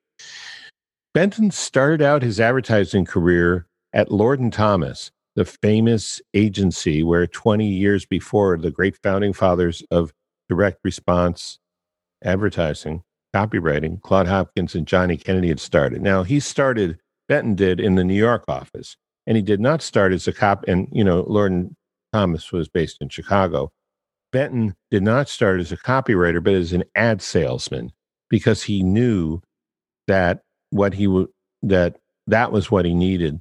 Benton 1.14 1.50
started 1.50 2.02
out 2.02 2.22
his 2.22 2.38
advertising 2.38 3.04
career 3.04 3.66
at 3.92 4.12
Lord 4.12 4.40
and 4.40 4.52
Thomas, 4.52 5.10
the 5.34 5.44
famous 5.44 6.20
agency 6.34 7.02
where 7.02 7.26
20 7.26 7.66
years 7.66 8.04
before 8.04 8.56
the 8.56 8.70
great 8.70 8.96
founding 9.02 9.32
fathers 9.32 9.82
of 9.90 10.12
direct 10.48 10.78
response 10.84 11.58
advertising, 12.25 13.02
copywriting, 13.34 14.00
Claude 14.02 14.26
Hopkins 14.26 14.75
and 14.75 14.87
Johnny 14.87 15.16
Kennedy 15.16 15.48
had 15.48 15.60
started. 15.60 16.02
Now, 16.02 16.22
he 16.22 16.40
started, 16.40 16.98
Benton 17.28 17.54
did, 17.54 17.80
in 17.80 17.94
the 17.94 18.04
New 18.04 18.14
York 18.14 18.44
office, 18.48 18.96
and 19.26 19.37
he 19.37 19.42
did 19.42 19.60
not 19.60 19.82
start 19.82 20.12
as 20.12 20.26
a 20.26 20.32
cop. 20.32 20.64
And, 20.68 20.88
you 20.92 21.04
know, 21.04 21.25
Lord 21.28 21.52
and 21.52 21.76
Thomas 22.12 22.52
was 22.52 22.68
based 22.68 22.98
in 23.00 23.08
Chicago. 23.08 23.70
Benton 24.32 24.74
did 24.90 25.02
not 25.02 25.28
start 25.28 25.60
as 25.60 25.72
a 25.72 25.76
copywriter, 25.76 26.42
but 26.42 26.54
as 26.54 26.72
an 26.72 26.84
ad 26.94 27.22
salesman 27.22 27.92
because 28.28 28.62
he 28.62 28.82
knew 28.82 29.40
that 30.06 30.42
what 30.70 30.94
he 30.94 31.26
that 31.62 31.96
that 32.26 32.52
was 32.52 32.70
what 32.70 32.84
he 32.84 32.94
needed. 32.94 33.40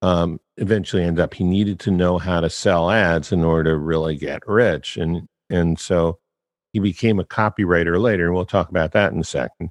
Um, 0.00 0.38
eventually 0.58 1.02
end 1.02 1.18
up 1.18 1.34
he 1.34 1.44
needed 1.44 1.80
to 1.80 1.90
know 1.90 2.18
how 2.18 2.40
to 2.40 2.50
sell 2.50 2.90
ads 2.90 3.32
in 3.32 3.42
order 3.42 3.72
to 3.72 3.78
really 3.78 4.16
get 4.16 4.46
rich 4.46 4.96
and 4.96 5.26
and 5.50 5.78
so 5.78 6.18
he 6.72 6.78
became 6.78 7.18
a 7.18 7.24
copywriter 7.24 8.00
later 8.00 8.26
and 8.26 8.34
we'll 8.34 8.44
talk 8.44 8.68
about 8.68 8.92
that 8.92 9.12
in 9.12 9.18
a 9.18 9.24
second. 9.24 9.70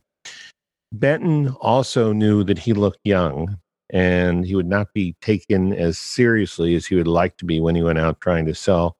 Benton 0.92 1.50
also 1.62 2.14
knew 2.14 2.44
that 2.44 2.60
he 2.60 2.74
looked 2.74 3.00
young 3.04 3.58
and 3.90 4.46
he 4.46 4.56
would 4.56 4.68
not 4.68 4.94
be 4.94 5.16
taken 5.22 5.74
as 5.74 5.98
seriously 5.98 6.76
as 6.76 6.86
he 6.86 6.96
would 6.96 7.08
like 7.08 7.38
to 7.38 7.46
be 7.46 7.60
when 7.60 7.76
he 7.76 7.84
went 7.84 8.00
out 8.00 8.20
trying 8.22 8.46
to 8.46 8.56
sell 8.56 8.98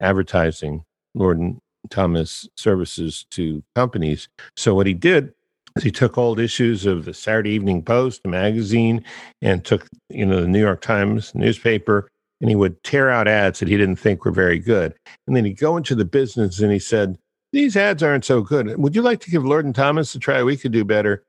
advertising 0.00 0.84
lord 1.14 1.38
and 1.38 1.60
thomas 1.88 2.48
services 2.56 3.26
to 3.30 3.62
companies 3.74 4.28
so 4.56 4.74
what 4.74 4.86
he 4.86 4.94
did 4.94 5.32
is 5.76 5.82
he 5.84 5.90
took 5.90 6.18
old 6.18 6.40
issues 6.40 6.86
of 6.86 7.04
the 7.04 7.14
Saturday 7.14 7.50
Evening 7.50 7.82
Post, 7.82 8.26
magazine, 8.26 9.04
and 9.40 9.64
took 9.64 9.86
you 10.08 10.26
know 10.26 10.40
the 10.40 10.48
New 10.48 10.60
York 10.60 10.80
Times 10.80 11.34
newspaper, 11.34 12.08
and 12.40 12.50
he 12.50 12.56
would 12.56 12.82
tear 12.82 13.10
out 13.10 13.28
ads 13.28 13.60
that 13.60 13.68
he 13.68 13.76
didn't 13.76 13.96
think 13.96 14.24
were 14.24 14.32
very 14.32 14.58
good. 14.58 14.94
And 15.26 15.36
then 15.36 15.44
he'd 15.44 15.58
go 15.58 15.76
into 15.76 15.94
the 15.94 16.04
business 16.04 16.60
and 16.60 16.72
he 16.72 16.78
said, 16.78 17.18
"These 17.52 17.76
ads 17.76 18.02
aren't 18.02 18.24
so 18.24 18.42
good. 18.42 18.76
Would 18.78 18.94
you 18.94 19.02
like 19.02 19.20
to 19.20 19.30
give 19.30 19.44
Lord 19.44 19.64
and 19.64 19.74
Thomas 19.74 20.14
a 20.14 20.18
try? 20.18 20.42
We 20.42 20.56
could 20.56 20.72
do 20.72 20.84
better." 20.84 21.24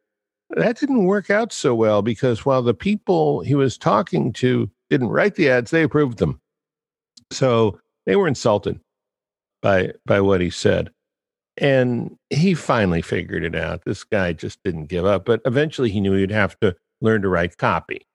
That 0.56 0.78
didn't 0.78 1.06
work 1.06 1.30
out 1.30 1.54
so 1.54 1.74
well 1.74 2.02
because 2.02 2.46
while 2.46 2.62
the 2.62 2.74
people 2.74 3.42
he 3.42 3.56
was 3.56 3.78
talking 3.78 4.34
to 4.34 4.70
didn't 4.90 5.10
write 5.10 5.36
the 5.36 5.50
ads, 5.50 5.72
they 5.72 5.84
approved 5.84 6.18
them. 6.18 6.40
So 7.32 7.80
they 8.06 8.16
were 8.16 8.28
insulted 8.28 8.80
by 9.62 9.94
by 10.06 10.20
what 10.22 10.42
he 10.42 10.50
said. 10.50 10.92
And 11.58 12.18
he 12.30 12.54
finally 12.54 13.02
figured 13.02 13.44
it 13.44 13.56
out. 13.56 13.84
This 13.86 14.04
guy 14.04 14.34
just 14.34 14.60
didn't 14.64 14.88
give 14.88 15.06
up. 15.06 15.26
But 15.26 15.42
eventually 15.46 15.90
he 15.90 16.02
knew 16.02 16.14
he'd 16.14 16.32
have 16.32 16.60
to 16.62 16.76
learn 17.02 17.22
to 17.22 17.30
write 17.30 17.58
copy, 17.58 18.08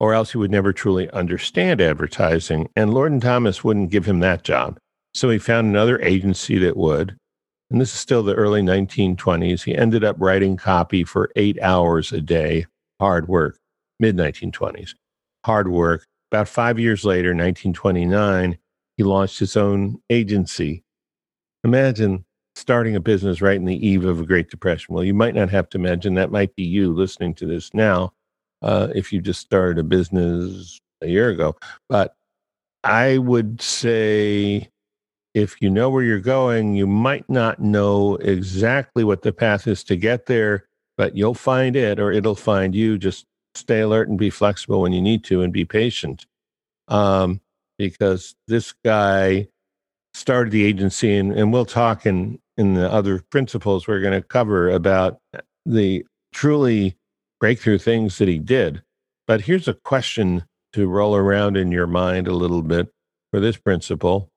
or 0.00 0.14
else 0.14 0.32
he 0.32 0.38
would 0.38 0.50
never 0.50 0.72
truly 0.72 1.08
understand 1.10 1.80
advertising. 1.80 2.68
And 2.74 2.92
Lord 2.92 3.12
and 3.12 3.22
Thomas 3.22 3.62
wouldn't 3.62 3.90
give 3.90 4.06
him 4.06 4.20
that 4.20 4.42
job. 4.42 4.78
So 5.14 5.28
he 5.30 5.38
found 5.38 5.68
another 5.68 6.00
agency 6.00 6.58
that 6.58 6.76
would. 6.76 7.16
And 7.72 7.80
this 7.80 7.94
is 7.94 8.00
still 8.00 8.22
the 8.22 8.34
early 8.34 8.60
1920s. 8.60 9.64
He 9.64 9.74
ended 9.74 10.04
up 10.04 10.16
writing 10.18 10.58
copy 10.58 11.04
for 11.04 11.30
eight 11.36 11.58
hours 11.62 12.12
a 12.12 12.20
day, 12.20 12.66
hard 13.00 13.28
work, 13.28 13.58
mid 13.98 14.14
1920s, 14.14 14.94
hard 15.46 15.68
work. 15.68 16.06
About 16.30 16.48
five 16.48 16.78
years 16.78 17.02
later, 17.06 17.30
1929, 17.30 18.58
he 18.98 19.02
launched 19.02 19.38
his 19.38 19.56
own 19.56 20.02
agency. 20.10 20.84
Imagine 21.64 22.26
starting 22.56 22.94
a 22.94 23.00
business 23.00 23.40
right 23.40 23.56
in 23.56 23.64
the 23.64 23.86
eve 23.86 24.04
of 24.04 24.20
a 24.20 24.26
Great 24.26 24.50
Depression. 24.50 24.94
Well, 24.94 25.04
you 25.04 25.14
might 25.14 25.34
not 25.34 25.48
have 25.48 25.70
to 25.70 25.78
imagine 25.78 26.12
that 26.14 26.30
might 26.30 26.54
be 26.54 26.64
you 26.64 26.92
listening 26.92 27.32
to 27.36 27.46
this 27.46 27.72
now 27.72 28.12
uh, 28.60 28.88
if 28.94 29.14
you 29.14 29.22
just 29.22 29.40
started 29.40 29.78
a 29.78 29.82
business 29.82 30.78
a 31.00 31.06
year 31.06 31.30
ago. 31.30 31.56
But 31.88 32.16
I 32.84 33.16
would 33.16 33.62
say 33.62 34.68
if 35.34 35.60
you 35.62 35.70
know 35.70 35.88
where 35.90 36.02
you're 36.02 36.20
going, 36.20 36.74
you 36.74 36.86
might 36.86 37.28
not 37.28 37.60
know 37.60 38.16
exactly 38.16 39.04
what 39.04 39.22
the 39.22 39.32
path 39.32 39.66
is 39.66 39.82
to 39.84 39.96
get 39.96 40.26
there, 40.26 40.66
but 40.96 41.16
you'll 41.16 41.34
find 41.34 41.74
it 41.76 41.98
or 41.98 42.12
it'll 42.12 42.34
find 42.34 42.74
you. 42.74 42.98
Just 42.98 43.26
stay 43.54 43.80
alert 43.80 44.08
and 44.08 44.18
be 44.18 44.30
flexible 44.30 44.82
when 44.82 44.92
you 44.92 45.00
need 45.00 45.24
to 45.24 45.42
and 45.42 45.52
be 45.52 45.64
patient. 45.64 46.26
Um, 46.88 47.40
because 47.78 48.34
this 48.48 48.74
guy 48.84 49.48
started 50.14 50.50
the 50.50 50.64
agency 50.64 51.16
and, 51.16 51.32
and 51.32 51.52
we'll 51.52 51.64
talk 51.64 52.04
in 52.04 52.38
in 52.58 52.74
the 52.74 52.92
other 52.92 53.22
principles 53.30 53.88
we're 53.88 54.00
going 54.00 54.12
to 54.12 54.26
cover 54.26 54.68
about 54.70 55.18
the 55.64 56.04
truly 56.34 56.96
breakthrough 57.40 57.78
things 57.78 58.18
that 58.18 58.28
he 58.28 58.38
did. 58.38 58.82
But 59.26 59.42
here's 59.42 59.68
a 59.68 59.74
question 59.74 60.44
to 60.74 60.86
roll 60.86 61.16
around 61.16 61.56
in 61.56 61.72
your 61.72 61.86
mind 61.86 62.28
a 62.28 62.34
little 62.34 62.62
bit 62.62 62.92
for 63.30 63.40
this 63.40 63.56
principle. 63.56 64.28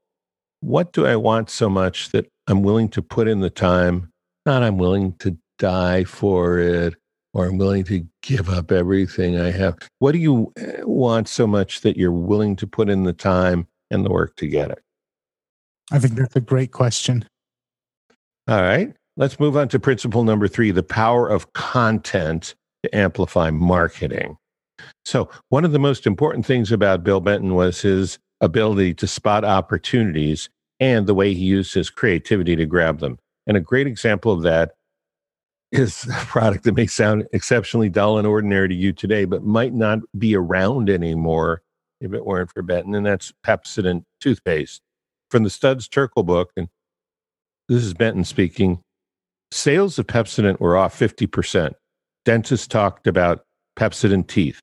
What 0.62 0.94
do 0.94 1.06
I 1.06 1.16
want 1.16 1.50
so 1.50 1.70
much 1.70 2.10
that 2.10 2.28
I'm 2.48 2.64
willing 2.64 2.90
to 2.90 3.02
put 3.02 3.28
in 3.28 3.40
the 3.40 3.50
time? 3.50 4.12
Not 4.46 4.64
I'm 4.64 4.78
willing 4.78 5.14
to 5.20 5.38
die 5.58 6.04
for 6.04 6.60
it 6.60 6.96
or 7.34 7.46
I'm 7.46 7.58
willing 7.58 7.84
to 7.86 8.08
give 8.22 8.50
up 8.50 8.72
everything 8.72 9.40
I 9.40 9.52
have. 9.52 9.78
What 10.00 10.14
do 10.14 10.20
you 10.20 10.54
eh, 10.58 10.82
want 10.84 11.28
so 11.28 11.46
much 11.46 11.82
that 11.82 11.98
you're 11.98 12.12
willing 12.12 12.56
to 12.56 12.66
put 12.68 12.90
in 12.90 13.04
the 13.04 13.14
time 13.14 13.68
and 13.92 14.06
the 14.06 14.10
work 14.10 14.38
to 14.38 14.48
get 14.48 14.72
it? 14.72 14.82
I 15.92 16.00
think 16.00 16.16
that's 16.16 16.36
a 16.36 16.42
great 16.42 16.72
question. 16.72 17.28
All 18.48 18.62
right. 18.62 18.94
Let's 19.18 19.40
move 19.40 19.58
on 19.58 19.68
to 19.70 19.80
principle 19.80 20.24
number 20.24 20.48
three 20.48 20.72
the 20.72 20.84
power 20.84 21.28
of 21.28 21.52
content 21.54 22.56
to 22.84 22.96
amplify 22.96 23.50
marketing. 23.50 24.38
So, 25.04 25.30
one 25.50 25.66
of 25.66 25.72
the 25.72 25.80
most 25.80 26.06
important 26.06 26.46
things 26.46 26.72
about 26.72 27.04
Bill 27.04 27.22
Benton 27.22 27.54
was 27.54 27.82
his 27.82 28.20
ability 28.46 28.94
to 28.96 29.08
spot 29.08 29.44
opportunities 29.44 30.50
and 30.80 31.08
the 31.08 31.14
way 31.14 31.34
he 31.34 31.44
used 31.44 31.74
his 31.74 31.90
creativity 31.90 32.56
to 32.56 32.66
grab 32.66 33.00
them. 33.00 33.18
And 33.48 33.58
a 33.58 33.62
great 33.62 33.88
example 33.88 34.32
of 34.32 34.44
that 34.44 34.72
is 35.72 36.06
a 36.08 36.26
product 36.26 36.64
that 36.64 36.76
may 36.76 36.88
sound 36.88 37.28
exceptionally 37.34 37.90
dull 37.90 38.18
and 38.18 38.28
ordinary 38.28 38.70
to 38.70 38.76
you 38.76 38.94
today, 38.94 39.26
but 39.26 39.44
might 39.44 39.74
not 39.74 40.00
be 40.18 40.36
around 40.36 40.90
anymore 40.90 41.62
if 42.02 42.14
it 42.14 42.26
weren't 42.26 42.52
for 42.52 42.62
Benton, 42.62 42.96
and 42.96 43.06
that's 43.06 43.34
Pepsodent 43.46 44.04
toothpaste. 44.20 44.82
From 45.32 45.44
the 45.44 45.50
Studs 45.50 45.88
Terkel 45.88 46.26
book, 46.26 46.52
and 46.56 46.68
this 47.68 47.84
is 47.84 47.94
Benton 47.94 48.24
speaking. 48.24 48.82
Sales 49.52 49.98
of 49.98 50.08
Pepsodent 50.08 50.60
were 50.60 50.78
off 50.78 50.98
50%. 50.98 51.74
Dentists 52.26 52.68
talked 52.68 53.08
about 53.08 53.44
Pepsodent 53.78 54.28
teeth. 54.28 54.60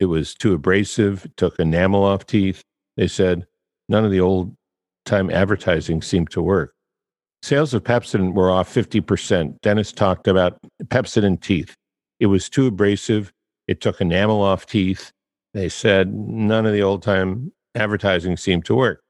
It 0.00 0.06
was 0.06 0.34
too 0.34 0.52
abrasive, 0.52 1.26
took 1.36 1.58
enamel 1.58 2.04
off 2.04 2.26
teeth. 2.26 2.62
They 2.96 3.08
said 3.08 3.46
none 3.88 4.04
of 4.04 4.10
the 4.10 4.20
old 4.20 4.54
time 5.04 5.30
advertising 5.30 6.02
seemed 6.02 6.30
to 6.30 6.42
work. 6.42 6.74
Sales 7.42 7.74
of 7.74 7.84
Pepsodent 7.84 8.34
were 8.34 8.50
off 8.50 8.72
50%. 8.72 9.60
Dennis 9.60 9.92
talked 9.92 10.26
about 10.26 10.58
Pepsodent 10.84 11.42
teeth. 11.42 11.74
It 12.18 12.26
was 12.26 12.48
too 12.48 12.66
abrasive, 12.66 13.32
it 13.68 13.80
took 13.80 14.00
enamel 14.00 14.42
off 14.42 14.66
teeth. 14.66 15.12
They 15.54 15.68
said 15.68 16.12
none 16.12 16.66
of 16.66 16.72
the 16.72 16.82
old 16.82 17.02
time 17.02 17.52
advertising 17.74 18.36
seemed 18.36 18.64
to 18.66 18.74
work. 18.74 19.00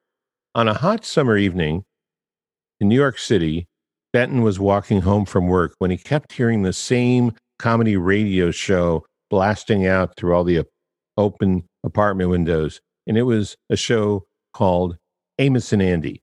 On 0.54 0.68
a 0.68 0.74
hot 0.74 1.04
summer 1.04 1.36
evening, 1.36 1.84
in 2.80 2.88
New 2.88 2.96
York 2.96 3.18
City, 3.18 3.66
Benton 4.12 4.42
was 4.42 4.58
walking 4.58 5.02
home 5.02 5.24
from 5.24 5.48
work 5.48 5.74
when 5.78 5.90
he 5.90 5.96
kept 5.96 6.32
hearing 6.32 6.62
the 6.62 6.72
same 6.72 7.32
comedy 7.58 7.96
radio 7.96 8.50
show 8.50 9.04
blasting 9.30 9.86
out 9.86 10.16
through 10.16 10.34
all 10.34 10.44
the 10.44 10.64
open 11.16 11.64
apartment 11.84 12.30
windows. 12.30 12.80
And 13.06 13.16
it 13.16 13.22
was 13.22 13.56
a 13.70 13.76
show 13.76 14.26
called 14.52 14.96
Amos 15.38 15.72
and 15.72 15.82
Andy. 15.82 16.22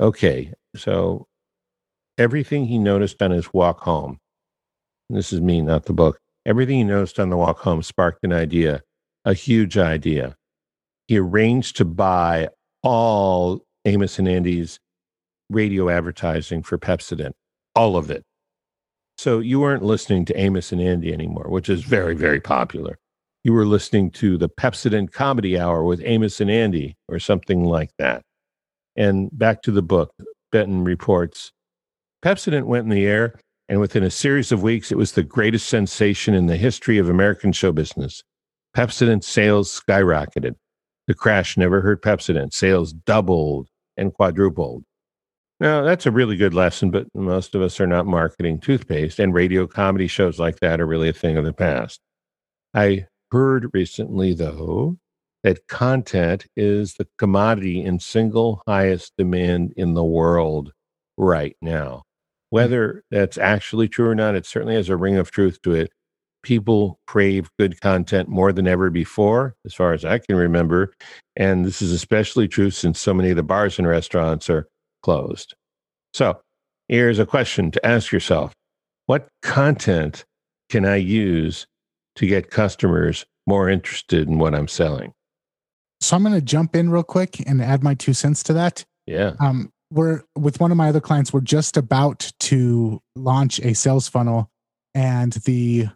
Okay, 0.00 0.52
so 0.76 1.26
everything 2.18 2.66
he 2.66 2.78
noticed 2.78 3.22
on 3.22 3.30
his 3.30 3.52
walk 3.52 3.80
home, 3.80 4.18
this 5.10 5.32
is 5.32 5.40
me, 5.40 5.62
not 5.62 5.84
the 5.84 5.92
book, 5.92 6.18
everything 6.46 6.76
he 6.76 6.84
noticed 6.84 7.20
on 7.20 7.30
the 7.30 7.36
walk 7.36 7.58
home 7.58 7.82
sparked 7.82 8.24
an 8.24 8.32
idea, 8.32 8.82
a 9.24 9.34
huge 9.34 9.76
idea. 9.76 10.36
He 11.06 11.18
arranged 11.18 11.76
to 11.76 11.84
buy 11.84 12.48
all 12.82 13.62
Amos 13.84 14.18
and 14.18 14.28
Andy's 14.28 14.80
radio 15.50 15.90
advertising 15.90 16.62
for 16.62 16.78
Pepsodent, 16.78 17.32
all 17.74 17.96
of 17.96 18.10
it. 18.10 18.24
So 19.18 19.38
you 19.38 19.60
weren't 19.60 19.84
listening 19.84 20.24
to 20.26 20.36
Amos 20.38 20.72
and 20.72 20.80
Andy 20.80 21.12
anymore, 21.12 21.46
which 21.48 21.68
is 21.68 21.84
very, 21.84 22.14
very 22.14 22.40
popular. 22.40 22.98
You 23.44 23.52
were 23.52 23.66
listening 23.66 24.10
to 24.12 24.38
the 24.38 24.48
Pepsodent 24.48 25.12
Comedy 25.12 25.58
Hour 25.58 25.84
with 25.84 26.00
Amos 26.02 26.40
and 26.40 26.50
Andy 26.50 26.96
or 27.08 27.18
something 27.18 27.62
like 27.64 27.90
that. 27.98 28.22
And 28.96 29.28
back 29.32 29.60
to 29.62 29.70
the 29.70 29.82
book, 29.82 30.14
Benton 30.50 30.82
reports 30.82 31.52
Pepsodent 32.24 32.64
went 32.64 32.84
in 32.84 32.90
the 32.90 33.04
air, 33.04 33.38
and 33.68 33.80
within 33.80 34.02
a 34.02 34.10
series 34.10 34.50
of 34.50 34.62
weeks, 34.62 34.90
it 34.90 34.96
was 34.96 35.12
the 35.12 35.22
greatest 35.22 35.66
sensation 35.66 36.32
in 36.32 36.46
the 36.46 36.56
history 36.56 36.96
of 36.96 37.10
American 37.10 37.52
show 37.52 37.70
business. 37.70 38.22
Pepsodent 38.74 39.24
sales 39.24 39.78
skyrocketed. 39.78 40.54
The 41.06 41.14
crash 41.14 41.58
never 41.58 41.82
hurt 41.82 42.02
Pepsodent. 42.02 42.54
Sales 42.54 42.94
doubled 42.94 43.68
and 43.98 44.14
quadrupled. 44.14 44.84
Now, 45.60 45.82
that's 45.82 46.06
a 46.06 46.10
really 46.10 46.36
good 46.36 46.54
lesson, 46.54 46.90
but 46.90 47.08
most 47.14 47.54
of 47.54 47.60
us 47.60 47.78
are 47.78 47.86
not 47.86 48.06
marketing 48.06 48.60
toothpaste, 48.60 49.18
and 49.18 49.34
radio 49.34 49.66
comedy 49.66 50.08
shows 50.08 50.38
like 50.38 50.60
that 50.60 50.80
are 50.80 50.86
really 50.86 51.10
a 51.10 51.12
thing 51.12 51.36
of 51.36 51.44
the 51.44 51.52
past. 51.52 52.00
I 52.72 53.06
heard 53.34 53.68
recently, 53.74 54.32
though, 54.32 54.96
that 55.42 55.66
content 55.66 56.46
is 56.56 56.94
the 56.94 57.08
commodity 57.18 57.82
in 57.82 57.98
single 57.98 58.62
highest 58.64 59.12
demand 59.18 59.74
in 59.76 59.94
the 59.94 60.04
world 60.04 60.72
right 61.16 61.56
now. 61.60 61.96
Hmm. 61.96 62.54
Whether 62.54 63.02
that's 63.10 63.36
actually 63.36 63.88
true 63.88 64.08
or 64.08 64.14
not, 64.14 64.36
it 64.36 64.46
certainly 64.46 64.76
has 64.76 64.88
a 64.88 64.96
ring 64.96 65.16
of 65.16 65.32
truth 65.32 65.60
to 65.62 65.74
it. 65.74 65.90
People 66.44 67.00
crave 67.08 67.50
good 67.58 67.80
content 67.80 68.28
more 68.28 68.52
than 68.52 68.68
ever 68.68 68.88
before, 68.88 69.56
as 69.66 69.74
far 69.74 69.94
as 69.94 70.04
I 70.04 70.18
can 70.18 70.36
remember. 70.36 70.92
And 71.34 71.64
this 71.64 71.82
is 71.82 71.90
especially 71.90 72.46
true 72.46 72.70
since 72.70 73.00
so 73.00 73.12
many 73.12 73.30
of 73.30 73.36
the 73.36 73.42
bars 73.42 73.80
and 73.80 73.88
restaurants 73.88 74.48
are 74.48 74.68
closed. 75.02 75.56
So 76.12 76.40
here's 76.86 77.18
a 77.18 77.26
question 77.26 77.72
to 77.72 77.84
ask 77.84 78.12
yourself 78.12 78.52
What 79.06 79.26
content 79.42 80.24
can 80.70 80.84
I 80.86 80.96
use 80.96 81.66
to 82.16 82.26
get 82.26 82.50
customers 82.50 83.24
more 83.46 83.68
interested 83.68 84.28
in 84.28 84.38
what 84.38 84.54
I'm 84.54 84.68
selling? 84.68 85.12
So 86.00 86.16
I'm 86.16 86.22
going 86.22 86.34
to 86.34 86.42
jump 86.42 86.76
in 86.76 86.90
real 86.90 87.02
quick 87.02 87.40
and 87.48 87.62
add 87.62 87.82
my 87.82 87.94
two 87.94 88.12
cents 88.12 88.42
to 88.44 88.52
that. 88.54 88.84
Yeah. 89.06 89.32
Um, 89.40 89.70
we're 89.90 90.22
with 90.36 90.60
one 90.60 90.70
of 90.70 90.76
my 90.76 90.88
other 90.88 91.00
clients, 91.00 91.32
we're 91.32 91.40
just 91.40 91.76
about 91.76 92.30
to 92.40 93.00
launch 93.14 93.60
a 93.60 93.74
sales 93.74 94.08
funnel 94.08 94.50
and 94.94 95.32
the 95.44 95.88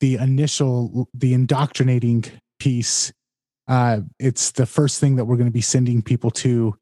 the 0.00 0.16
initial 0.16 1.08
the 1.14 1.34
indoctrinating 1.34 2.24
piece 2.58 3.12
uh 3.68 4.00
it's 4.18 4.52
the 4.52 4.66
first 4.66 4.98
thing 4.98 5.16
that 5.16 5.24
we're 5.24 5.36
going 5.36 5.46
to 5.46 5.52
be 5.52 5.60
sending 5.60 6.02
people 6.02 6.30
to 6.30 6.74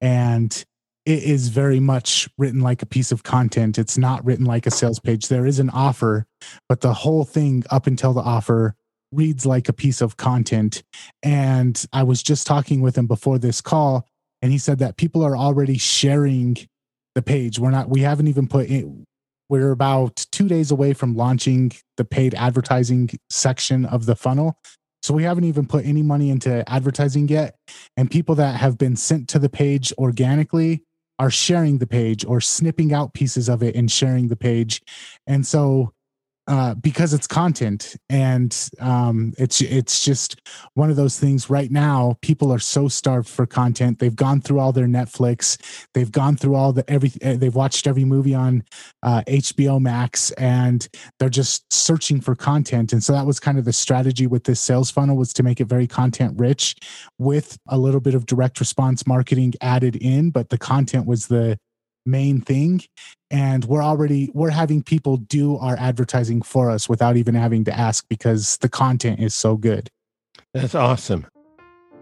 and 0.00 0.64
it 1.06 1.22
is 1.22 1.48
very 1.48 1.78
much 1.78 2.28
written 2.36 2.60
like 2.60 2.82
a 2.82 2.86
piece 2.86 3.12
of 3.12 3.22
content. 3.22 3.78
It's 3.78 3.96
not 3.96 4.24
written 4.24 4.44
like 4.44 4.66
a 4.66 4.72
sales 4.72 4.98
page. 4.98 5.28
There 5.28 5.46
is 5.46 5.60
an 5.60 5.70
offer, 5.70 6.26
but 6.68 6.80
the 6.80 6.92
whole 6.92 7.24
thing 7.24 7.62
up 7.70 7.86
until 7.86 8.12
the 8.12 8.20
offer 8.20 8.74
reads 9.12 9.46
like 9.46 9.68
a 9.68 9.72
piece 9.72 10.00
of 10.00 10.16
content. 10.16 10.82
And 11.22 11.82
I 11.92 12.02
was 12.02 12.24
just 12.24 12.46
talking 12.46 12.80
with 12.80 12.98
him 12.98 13.06
before 13.06 13.38
this 13.38 13.60
call, 13.60 14.06
and 14.42 14.50
he 14.50 14.58
said 14.58 14.80
that 14.80 14.96
people 14.96 15.22
are 15.22 15.36
already 15.36 15.78
sharing 15.78 16.56
the 17.14 17.22
page. 17.22 17.60
We're 17.60 17.70
not, 17.70 17.88
we 17.88 18.00
haven't 18.00 18.26
even 18.26 18.48
put 18.48 18.66
in, 18.66 19.04
we're 19.48 19.70
about 19.70 20.26
two 20.32 20.48
days 20.48 20.72
away 20.72 20.92
from 20.92 21.14
launching 21.14 21.72
the 21.96 22.04
paid 22.04 22.34
advertising 22.34 23.10
section 23.30 23.84
of 23.84 24.06
the 24.06 24.16
funnel. 24.16 24.58
So 25.02 25.14
we 25.14 25.22
haven't 25.22 25.44
even 25.44 25.68
put 25.68 25.86
any 25.86 26.02
money 26.02 26.30
into 26.30 26.68
advertising 26.68 27.28
yet. 27.28 27.54
And 27.96 28.10
people 28.10 28.34
that 28.34 28.58
have 28.58 28.76
been 28.76 28.96
sent 28.96 29.28
to 29.28 29.38
the 29.38 29.48
page 29.48 29.92
organically 29.98 30.82
are 31.18 31.30
sharing 31.30 31.78
the 31.78 31.86
page 31.86 32.24
or 32.24 32.40
snipping 32.40 32.92
out 32.92 33.14
pieces 33.14 33.48
of 33.48 33.62
it 33.62 33.74
and 33.74 33.90
sharing 33.90 34.28
the 34.28 34.36
page. 34.36 34.82
And 35.26 35.46
so 35.46 35.92
uh, 36.48 36.74
because 36.74 37.12
it's 37.12 37.26
content. 37.26 37.96
And 38.08 38.56
um, 38.80 39.34
it's 39.38 39.60
it's 39.60 40.04
just 40.04 40.40
one 40.74 40.90
of 40.90 40.96
those 40.96 41.18
things 41.18 41.50
right 41.50 41.70
now 41.70 42.16
people 42.22 42.52
are 42.52 42.58
so 42.58 42.88
starved 42.88 43.28
for 43.28 43.46
content. 43.46 43.98
They've 43.98 44.14
gone 44.14 44.40
through 44.40 44.60
all 44.60 44.72
their 44.72 44.86
netflix. 44.86 45.58
They've 45.94 46.10
gone 46.10 46.36
through 46.36 46.54
all 46.54 46.72
the 46.72 46.88
every 46.90 47.12
eh, 47.20 47.36
they've 47.36 47.54
watched 47.54 47.86
every 47.86 48.04
movie 48.04 48.34
on 48.34 48.62
uh, 49.02 49.22
hbo 49.26 49.80
max 49.80 50.30
and 50.32 50.88
they're 51.18 51.28
just 51.28 51.72
searching 51.72 52.20
for 52.20 52.34
content. 52.34 52.92
And 52.92 53.02
so 53.02 53.12
that 53.12 53.26
was 53.26 53.40
kind 53.40 53.58
of 53.58 53.64
the 53.64 53.72
strategy 53.72 54.26
with 54.26 54.44
this 54.44 54.60
sales 54.60 54.90
funnel 54.90 55.16
was 55.16 55.32
to 55.34 55.42
make 55.42 55.60
it 55.60 55.66
very 55.66 55.86
content 55.86 56.38
rich 56.38 56.76
with 57.18 57.58
a 57.68 57.78
little 57.78 58.00
bit 58.00 58.14
of 58.14 58.26
direct 58.26 58.60
response 58.60 59.06
marketing 59.06 59.54
added 59.60 59.96
in 59.96 60.30
but 60.30 60.50
the 60.50 60.58
content 60.58 61.06
was 61.06 61.26
the 61.26 61.58
main 62.06 62.40
thing 62.40 62.82
and 63.30 63.64
we're 63.64 63.82
already 63.82 64.30
we're 64.34 64.50
having 64.50 64.82
people 64.82 65.16
do 65.16 65.56
our 65.58 65.76
advertising 65.78 66.42
for 66.42 66.70
us 66.70 66.88
without 66.88 67.16
even 67.16 67.34
having 67.34 67.64
to 67.64 67.76
ask 67.76 68.06
because 68.08 68.56
the 68.58 68.68
content 68.68 69.20
is 69.20 69.34
so 69.34 69.56
good. 69.56 69.90
That's 70.54 70.74
awesome. 70.74 71.26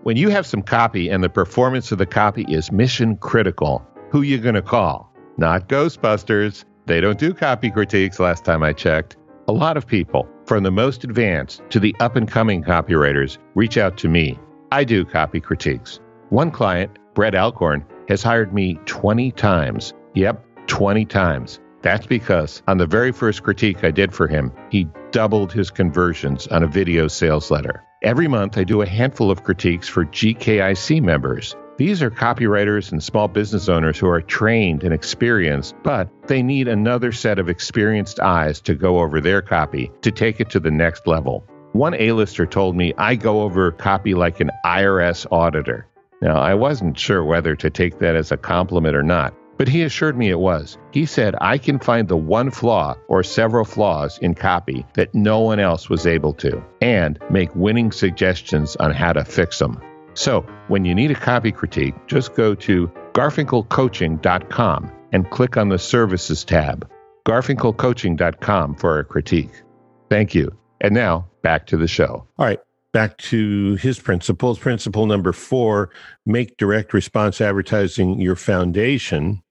When 0.02 0.16
you 0.16 0.28
have 0.28 0.46
some 0.46 0.62
copy 0.62 1.08
and 1.08 1.24
the 1.24 1.30
performance 1.30 1.90
of 1.90 1.98
the 1.98 2.06
copy 2.06 2.44
is 2.48 2.70
mission 2.70 3.16
critical 3.16 3.86
who 4.10 4.22
you 4.22 4.38
going 4.38 4.54
to 4.54 4.62
call? 4.62 5.12
Not 5.38 5.68
ghostbusters. 5.68 6.64
They 6.86 7.00
don't 7.00 7.18
do 7.18 7.34
copy 7.34 7.70
critiques 7.70 8.20
last 8.20 8.44
time 8.44 8.62
i 8.62 8.72
checked. 8.72 9.16
A 9.48 9.52
lot 9.52 9.76
of 9.76 9.86
people 9.86 10.28
from 10.46 10.62
the 10.62 10.70
most 10.70 11.02
advanced 11.02 11.62
to 11.70 11.80
the 11.80 11.96
up 12.00 12.14
and 12.14 12.30
coming 12.30 12.62
copywriters 12.62 13.38
reach 13.54 13.76
out 13.76 13.96
to 13.98 14.08
me. 14.08 14.38
I 14.70 14.84
do 14.84 15.04
copy 15.04 15.40
critiques. 15.40 16.00
One 16.28 16.50
client 16.50 16.98
brett 17.14 17.34
alcorn 17.34 17.84
has 18.08 18.22
hired 18.22 18.52
me 18.52 18.74
20 18.86 19.30
times. 19.32 19.94
Yep, 20.14 20.44
20 20.66 21.04
times. 21.06 21.60
That's 21.82 22.06
because 22.06 22.62
on 22.66 22.78
the 22.78 22.86
very 22.86 23.12
first 23.12 23.42
critique 23.42 23.84
I 23.84 23.90
did 23.90 24.14
for 24.14 24.26
him, 24.26 24.52
he 24.70 24.88
doubled 25.10 25.52
his 25.52 25.70
conversions 25.70 26.46
on 26.48 26.62
a 26.62 26.66
video 26.66 27.08
sales 27.08 27.50
letter. 27.50 27.84
Every 28.02 28.28
month, 28.28 28.58
I 28.58 28.64
do 28.64 28.82
a 28.82 28.86
handful 28.86 29.30
of 29.30 29.44
critiques 29.44 29.88
for 29.88 30.04
GKIC 30.04 31.02
members. 31.02 31.56
These 31.76 32.02
are 32.02 32.10
copywriters 32.10 32.92
and 32.92 33.02
small 33.02 33.28
business 33.28 33.68
owners 33.68 33.98
who 33.98 34.08
are 34.08 34.20
trained 34.20 34.84
and 34.84 34.94
experienced, 34.94 35.74
but 35.82 36.08
they 36.26 36.42
need 36.42 36.68
another 36.68 37.12
set 37.12 37.38
of 37.38 37.48
experienced 37.48 38.20
eyes 38.20 38.60
to 38.62 38.74
go 38.74 39.00
over 39.00 39.20
their 39.20 39.42
copy 39.42 39.90
to 40.02 40.10
take 40.10 40.40
it 40.40 40.50
to 40.50 40.60
the 40.60 40.70
next 40.70 41.06
level. 41.06 41.44
One 41.72 41.94
A-lister 41.94 42.46
told 42.46 42.76
me 42.76 42.94
I 42.96 43.16
go 43.16 43.42
over 43.42 43.72
copy 43.72 44.14
like 44.14 44.38
an 44.40 44.50
IRS 44.64 45.26
auditor. 45.32 45.88
Now, 46.20 46.36
I 46.36 46.54
wasn't 46.54 46.98
sure 46.98 47.24
whether 47.24 47.54
to 47.56 47.70
take 47.70 47.98
that 47.98 48.16
as 48.16 48.32
a 48.32 48.36
compliment 48.36 48.96
or 48.96 49.02
not, 49.02 49.34
but 49.56 49.68
he 49.68 49.82
assured 49.82 50.16
me 50.16 50.30
it 50.30 50.38
was. 50.38 50.78
He 50.90 51.06
said, 51.06 51.34
I 51.40 51.58
can 51.58 51.78
find 51.78 52.08
the 52.08 52.16
one 52.16 52.50
flaw 52.50 52.96
or 53.08 53.22
several 53.22 53.64
flaws 53.64 54.18
in 54.18 54.34
copy 54.34 54.86
that 54.94 55.14
no 55.14 55.40
one 55.40 55.60
else 55.60 55.88
was 55.88 56.06
able 56.06 56.32
to, 56.34 56.64
and 56.80 57.18
make 57.30 57.54
winning 57.54 57.92
suggestions 57.92 58.76
on 58.76 58.92
how 58.92 59.12
to 59.12 59.24
fix 59.24 59.58
them. 59.58 59.80
So, 60.14 60.46
when 60.68 60.84
you 60.84 60.94
need 60.94 61.10
a 61.10 61.16
copy 61.16 61.52
critique, 61.52 61.94
just 62.06 62.34
go 62.34 62.54
to 62.54 62.88
garfinkelcoaching.com 63.12 64.92
and 65.12 65.30
click 65.30 65.56
on 65.56 65.68
the 65.68 65.78
Services 65.78 66.44
tab. 66.44 66.88
garfinkelcoaching.com 67.26 68.76
for 68.76 68.98
a 68.98 69.04
critique. 69.04 69.62
Thank 70.10 70.34
you. 70.34 70.56
And 70.80 70.94
now, 70.94 71.28
back 71.42 71.66
to 71.68 71.76
the 71.76 71.88
show. 71.88 72.26
All 72.38 72.46
right 72.46 72.60
back 72.94 73.18
to 73.18 73.74
his 73.74 73.98
principles. 73.98 74.58
Principle 74.58 75.04
number 75.04 75.32
four 75.32 75.90
make 76.24 76.56
direct 76.56 76.94
response 76.94 77.42
advertising 77.42 78.18
your 78.20 78.36
foundation, 78.36 79.42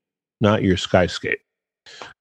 not 0.41 0.63
your 0.63 0.77
skyscape. 0.77 1.36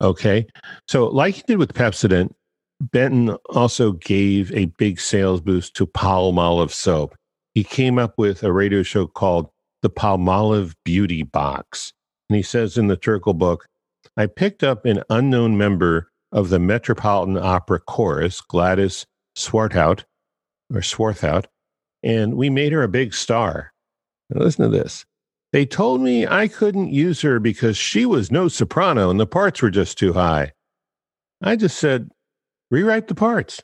Okay. 0.03 0.45
So, 0.89 1.07
like 1.07 1.37
he 1.37 1.43
did 1.47 1.59
with 1.59 1.73
Pepsodent, 1.73 2.35
Benton 2.81 3.31
also 3.51 3.93
gave 3.93 4.53
a 4.53 4.67
big 4.67 5.01
sales 5.01 5.41
boost 5.41 5.75
to 5.77 5.87
Palmolive 5.87 6.73
soap. 6.73 7.15
He 7.55 7.63
came 7.63 7.99
up 7.99 8.15
with 8.19 8.43
a 8.43 8.53
radio 8.53 8.83
show 8.83 9.07
called 9.07 9.49
The 9.83 9.91
Palmolive 9.91 10.75
Beauty 10.85 11.23
Box. 11.23 11.93
And 12.29 12.37
he 12.37 12.43
says 12.43 12.77
in 12.77 12.89
the 12.89 12.97
Terkel 12.97 13.39
book, 13.39 13.67
I 14.17 14.27
picked 14.27 14.65
up 14.65 14.85
an 14.85 15.03
unknown 15.09 15.57
member 15.57 16.11
of 16.33 16.49
the 16.49 16.59
Metropolitan 16.59 17.39
Opera 17.39 17.79
Chorus, 17.81 18.41
Gladys 18.41 19.07
Swarthout, 19.37 20.05
or 20.73 20.81
Swarthout, 20.81 21.47
and 22.03 22.35
we 22.35 22.51
made 22.51 22.73
her 22.73 22.83
a 22.83 22.89
big 22.89 23.15
star. 23.15 23.73
Now 24.31 24.43
listen 24.43 24.65
to 24.65 24.77
this. 24.77 25.05
They 25.53 25.67
told 25.67 26.01
me 26.01 26.27
I 26.27 26.49
couldn't 26.49 26.93
use 26.93 27.21
her 27.21 27.39
because 27.39 27.77
she 27.77 28.07
was 28.07 28.33
no 28.33 28.49
soprano 28.49 29.11
and 29.11 29.21
the 29.21 29.27
parts 29.27 29.61
were 29.61 29.71
just 29.71 29.99
too 29.99 30.15
high. 30.15 30.53
I 31.43 31.57
just 31.57 31.79
said, 31.79 32.09
rewrite 32.71 33.09
the 33.09 33.15
parts, 33.15 33.63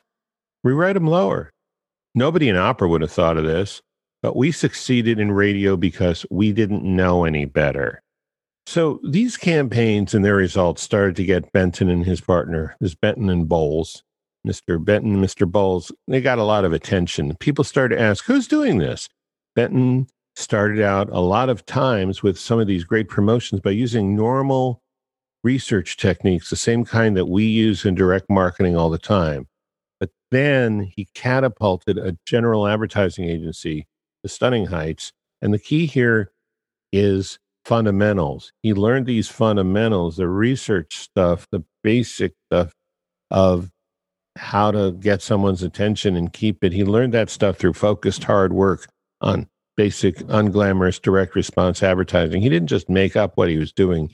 rewrite 0.63 0.93
them 0.93 1.07
lower. 1.07 1.51
Nobody 2.13 2.47
in 2.47 2.55
opera 2.55 2.87
would 2.87 3.01
have 3.01 3.11
thought 3.11 3.37
of 3.37 3.43
this, 3.43 3.81
but 4.21 4.35
we 4.35 4.51
succeeded 4.51 5.19
in 5.19 5.31
radio 5.31 5.77
because 5.77 6.25
we 6.29 6.51
didn't 6.51 6.83
know 6.83 7.23
any 7.23 7.45
better. 7.45 8.03
So 8.67 8.99
these 9.03 9.35
campaigns 9.35 10.13
and 10.13 10.23
their 10.23 10.35
results 10.35 10.83
started 10.83 11.15
to 11.15 11.25
get 11.25 11.51
Benton 11.53 11.89
and 11.89 12.05
his 12.05 12.21
partner, 12.21 12.75
this 12.79 12.93
Benton 12.93 13.29
and 13.29 13.49
Bowles, 13.49 14.03
Mr. 14.47 14.83
Benton, 14.83 15.21
Mr. 15.21 15.49
Bowles, 15.49 15.91
they 16.07 16.21
got 16.21 16.39
a 16.39 16.43
lot 16.43 16.65
of 16.65 16.73
attention. 16.73 17.35
People 17.39 17.63
started 17.63 17.97
to 17.97 18.01
ask, 18.01 18.25
who's 18.25 18.47
doing 18.47 18.77
this? 18.77 19.09
Benton 19.55 20.07
started 20.35 20.81
out 20.81 21.09
a 21.09 21.19
lot 21.19 21.49
of 21.49 21.65
times 21.65 22.23
with 22.23 22.39
some 22.39 22.59
of 22.59 22.67
these 22.67 22.83
great 22.85 23.09
promotions 23.09 23.61
by 23.61 23.71
using 23.71 24.15
normal 24.15 24.81
research 25.43 25.97
techniques, 25.97 26.49
the 26.49 26.55
same 26.55 26.85
kind 26.85 27.17
that 27.17 27.25
we 27.25 27.45
use 27.45 27.85
in 27.85 27.95
direct 27.95 28.29
marketing 28.29 28.75
all 28.75 28.89
the 28.89 28.97
time. 28.97 29.47
But 29.99 30.11
then 30.31 30.91
he 30.95 31.09
catapulted 31.13 31.97
a 31.97 32.17
general 32.25 32.67
advertising 32.67 33.25
agency 33.25 33.87
to 34.23 34.29
stunning 34.29 34.67
heights. 34.67 35.11
And 35.41 35.53
the 35.53 35.59
key 35.59 35.85
here 35.85 36.31
is 36.91 37.39
fundamentals. 37.65 38.53
He 38.63 38.73
learned 38.73 39.05
these 39.05 39.27
fundamentals, 39.27 40.17
the 40.17 40.27
research 40.27 40.97
stuff, 40.97 41.47
the 41.51 41.63
basic 41.83 42.33
stuff 42.47 42.73
of 43.29 43.71
how 44.37 44.71
to 44.71 44.91
get 44.93 45.21
someone's 45.21 45.63
attention 45.63 46.15
and 46.15 46.33
keep 46.33 46.63
it. 46.63 46.73
He 46.73 46.83
learned 46.83 47.13
that 47.13 47.29
stuff 47.29 47.57
through 47.57 47.73
focused 47.73 48.23
hard 48.23 48.53
work 48.53 48.87
on 49.21 49.47
basic, 49.75 50.17
unglamorous 50.27 51.01
direct 51.01 51.35
response 51.35 51.81
advertising. 51.81 52.41
He 52.41 52.49
didn't 52.49 52.67
just 52.67 52.89
make 52.89 53.15
up 53.15 53.37
what 53.37 53.49
he 53.49 53.57
was 53.57 53.71
doing. 53.71 54.11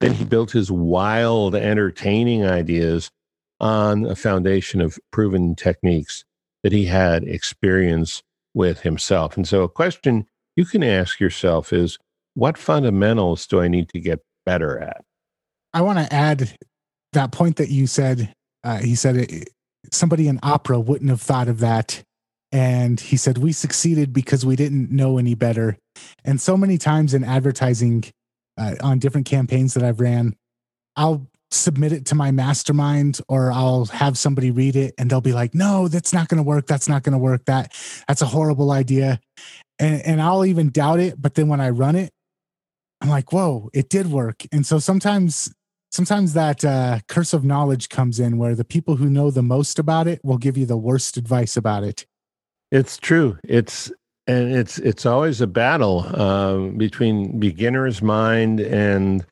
Then 0.00 0.12
he 0.12 0.24
built 0.24 0.50
his 0.50 0.70
wild, 0.70 1.54
entertaining 1.54 2.44
ideas 2.44 3.10
on 3.60 4.04
a 4.04 4.14
foundation 4.14 4.80
of 4.80 4.98
proven 5.10 5.54
techniques 5.54 6.24
that 6.62 6.72
he 6.72 6.84
had 6.84 7.24
experience 7.24 8.22
with 8.54 8.80
himself. 8.80 9.36
And 9.36 9.48
so, 9.48 9.62
a 9.62 9.68
question 9.68 10.26
you 10.56 10.64
can 10.64 10.82
ask 10.82 11.20
yourself 11.20 11.72
is 11.72 11.98
what 12.34 12.58
fundamentals 12.58 13.46
do 13.46 13.60
I 13.60 13.68
need 13.68 13.88
to 13.90 14.00
get 14.00 14.20
better 14.44 14.78
at? 14.78 15.02
I 15.72 15.80
want 15.80 15.98
to 15.98 16.12
add 16.12 16.54
that 17.12 17.32
point 17.32 17.56
that 17.56 17.70
you 17.70 17.86
said. 17.86 18.32
Uh, 18.64 18.78
he 18.78 18.94
said 18.94 19.16
it, 19.16 19.48
somebody 19.92 20.28
in 20.28 20.38
opera 20.42 20.78
wouldn't 20.80 21.10
have 21.10 21.22
thought 21.22 21.48
of 21.48 21.60
that. 21.60 22.02
And 22.52 22.98
he 23.00 23.16
said, 23.16 23.38
We 23.38 23.52
succeeded 23.52 24.12
because 24.12 24.46
we 24.46 24.56
didn't 24.56 24.90
know 24.90 25.18
any 25.18 25.34
better. 25.34 25.76
And 26.24 26.40
so 26.40 26.56
many 26.56 26.78
times 26.78 27.14
in 27.14 27.24
advertising 27.24 28.04
uh, 28.58 28.76
on 28.82 28.98
different 28.98 29.26
campaigns 29.26 29.74
that 29.74 29.82
I've 29.82 30.00
ran, 30.00 30.34
I'll 30.96 31.26
submit 31.50 31.92
it 31.92 32.06
to 32.06 32.14
my 32.14 32.30
mastermind 32.30 33.20
or 33.28 33.52
I'll 33.52 33.86
have 33.86 34.18
somebody 34.18 34.50
read 34.50 34.76
it 34.76 34.94
and 34.98 35.10
they'll 35.10 35.20
be 35.20 35.32
like, 35.32 35.54
no, 35.54 35.88
that's 35.88 36.12
not 36.12 36.28
going 36.28 36.38
to 36.38 36.42
work. 36.42 36.66
That's 36.66 36.88
not 36.88 37.02
going 37.02 37.12
to 37.12 37.18
work. 37.18 37.44
That 37.46 37.72
that's 38.08 38.22
a 38.22 38.26
horrible 38.26 38.70
idea. 38.70 39.20
And, 39.78 40.02
and 40.02 40.22
I'll 40.22 40.44
even 40.44 40.70
doubt 40.70 41.00
it. 41.00 41.20
But 41.20 41.34
then 41.34 41.48
when 41.48 41.60
I 41.60 41.70
run 41.70 41.96
it, 41.96 42.10
I'm 43.00 43.08
like, 43.08 43.32
whoa, 43.32 43.70
it 43.74 43.88
did 43.88 44.10
work. 44.10 44.44
And 44.52 44.66
so 44.66 44.78
sometimes, 44.78 45.52
sometimes 45.90 46.32
that 46.34 46.64
uh, 46.64 47.00
curse 47.08 47.32
of 47.32 47.44
knowledge 47.44 47.88
comes 47.88 48.20
in 48.20 48.38
where 48.38 48.54
the 48.54 48.64
people 48.64 48.96
who 48.96 49.08
know 49.10 49.30
the 49.30 49.42
most 49.42 49.78
about 49.78 50.06
it 50.06 50.20
will 50.24 50.38
give 50.38 50.56
you 50.56 50.66
the 50.66 50.76
worst 50.76 51.16
advice 51.16 51.56
about 51.56 51.84
it. 51.84 52.06
It's 52.70 52.96
true. 52.96 53.38
It's, 53.44 53.92
and 54.26 54.52
it's 54.52 54.78
it's 54.78 55.06
always 55.06 55.40
a 55.40 55.46
battle 55.46 56.04
um, 56.20 56.76
between 56.76 57.38
beginner's 57.38 58.02
mind 58.02 58.60
and 58.60 59.24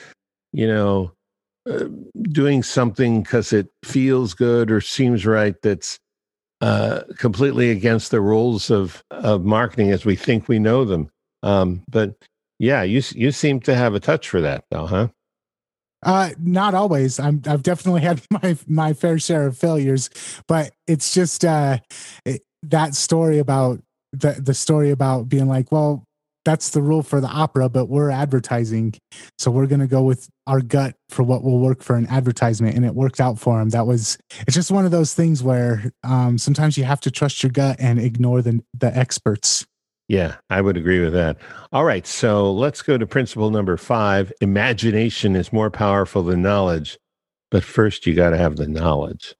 you 0.52 0.68
know 0.68 1.12
uh, 1.68 1.86
doing 2.22 2.62
something 2.62 3.22
because 3.22 3.52
it 3.52 3.68
feels 3.84 4.34
good 4.34 4.70
or 4.70 4.80
seems 4.80 5.26
right 5.26 5.56
that's 5.62 5.98
uh, 6.60 7.02
completely 7.18 7.70
against 7.70 8.10
the 8.10 8.20
rules 8.20 8.70
of 8.70 9.02
of 9.10 9.44
marketing 9.44 9.90
as 9.90 10.04
we 10.04 10.16
think 10.16 10.48
we 10.48 10.58
know 10.58 10.84
them. 10.84 11.10
Um, 11.42 11.82
but 11.90 12.14
yeah, 12.58 12.82
you 12.82 13.02
you 13.14 13.32
seem 13.32 13.60
to 13.60 13.74
have 13.74 13.94
a 13.94 14.00
touch 14.00 14.28
for 14.28 14.40
that, 14.40 14.64
though, 14.70 14.86
huh? 14.86 15.08
Uh, 16.04 16.30
not 16.38 16.74
always. 16.74 17.18
I'm, 17.18 17.42
I've 17.46 17.62
definitely 17.62 18.02
had 18.02 18.22
my 18.30 18.56
my 18.66 18.92
fair 18.92 19.18
share 19.18 19.46
of 19.46 19.56
failures, 19.56 20.10
but 20.46 20.72
it's 20.86 21.14
just 21.14 21.44
uh, 21.44 21.78
it, 22.24 22.42
that 22.62 22.94
story 22.94 23.38
about 23.38 23.80
the 24.12 24.32
the 24.32 24.54
story 24.54 24.90
about 24.90 25.28
being 25.28 25.48
like, 25.48 25.72
well, 25.72 26.04
that's 26.44 26.70
the 26.70 26.82
rule 26.82 27.02
for 27.02 27.20
the 27.20 27.28
opera, 27.28 27.68
but 27.68 27.86
we're 27.86 28.10
advertising. 28.10 28.94
So 29.38 29.50
we're 29.50 29.66
to 29.66 29.86
go 29.86 30.02
with 30.02 30.28
our 30.46 30.60
gut 30.60 30.94
for 31.08 31.22
what 31.22 31.42
will 31.42 31.58
work 31.58 31.82
for 31.82 31.96
an 31.96 32.06
advertisement. 32.08 32.76
And 32.76 32.84
it 32.84 32.94
worked 32.94 33.20
out 33.20 33.38
for 33.38 33.60
him. 33.60 33.70
That 33.70 33.86
was, 33.86 34.18
it's 34.40 34.54
just 34.54 34.70
one 34.70 34.84
of 34.84 34.90
those 34.90 35.14
things 35.14 35.42
where 35.42 35.92
um, 36.02 36.38
sometimes 36.38 36.76
you 36.76 36.84
have 36.84 37.00
to 37.00 37.10
trust 37.10 37.42
your 37.42 37.50
gut 37.50 37.76
and 37.78 37.98
ignore 37.98 38.42
the, 38.42 38.62
the 38.74 38.96
experts. 38.96 39.66
Yeah, 40.08 40.36
I 40.50 40.60
would 40.60 40.76
agree 40.76 41.00
with 41.00 41.14
that. 41.14 41.38
All 41.72 41.84
right. 41.84 42.06
So 42.06 42.52
let's 42.52 42.82
go 42.82 42.98
to 42.98 43.06
principle 43.06 43.50
number 43.50 43.76
five 43.76 44.32
imagination 44.40 45.34
is 45.34 45.52
more 45.52 45.70
powerful 45.70 46.22
than 46.22 46.42
knowledge. 46.42 46.98
But 47.50 47.64
first, 47.64 48.06
you 48.06 48.14
got 48.14 48.30
to 48.30 48.36
have 48.36 48.56
the 48.56 48.66
knowledge. 48.66 49.34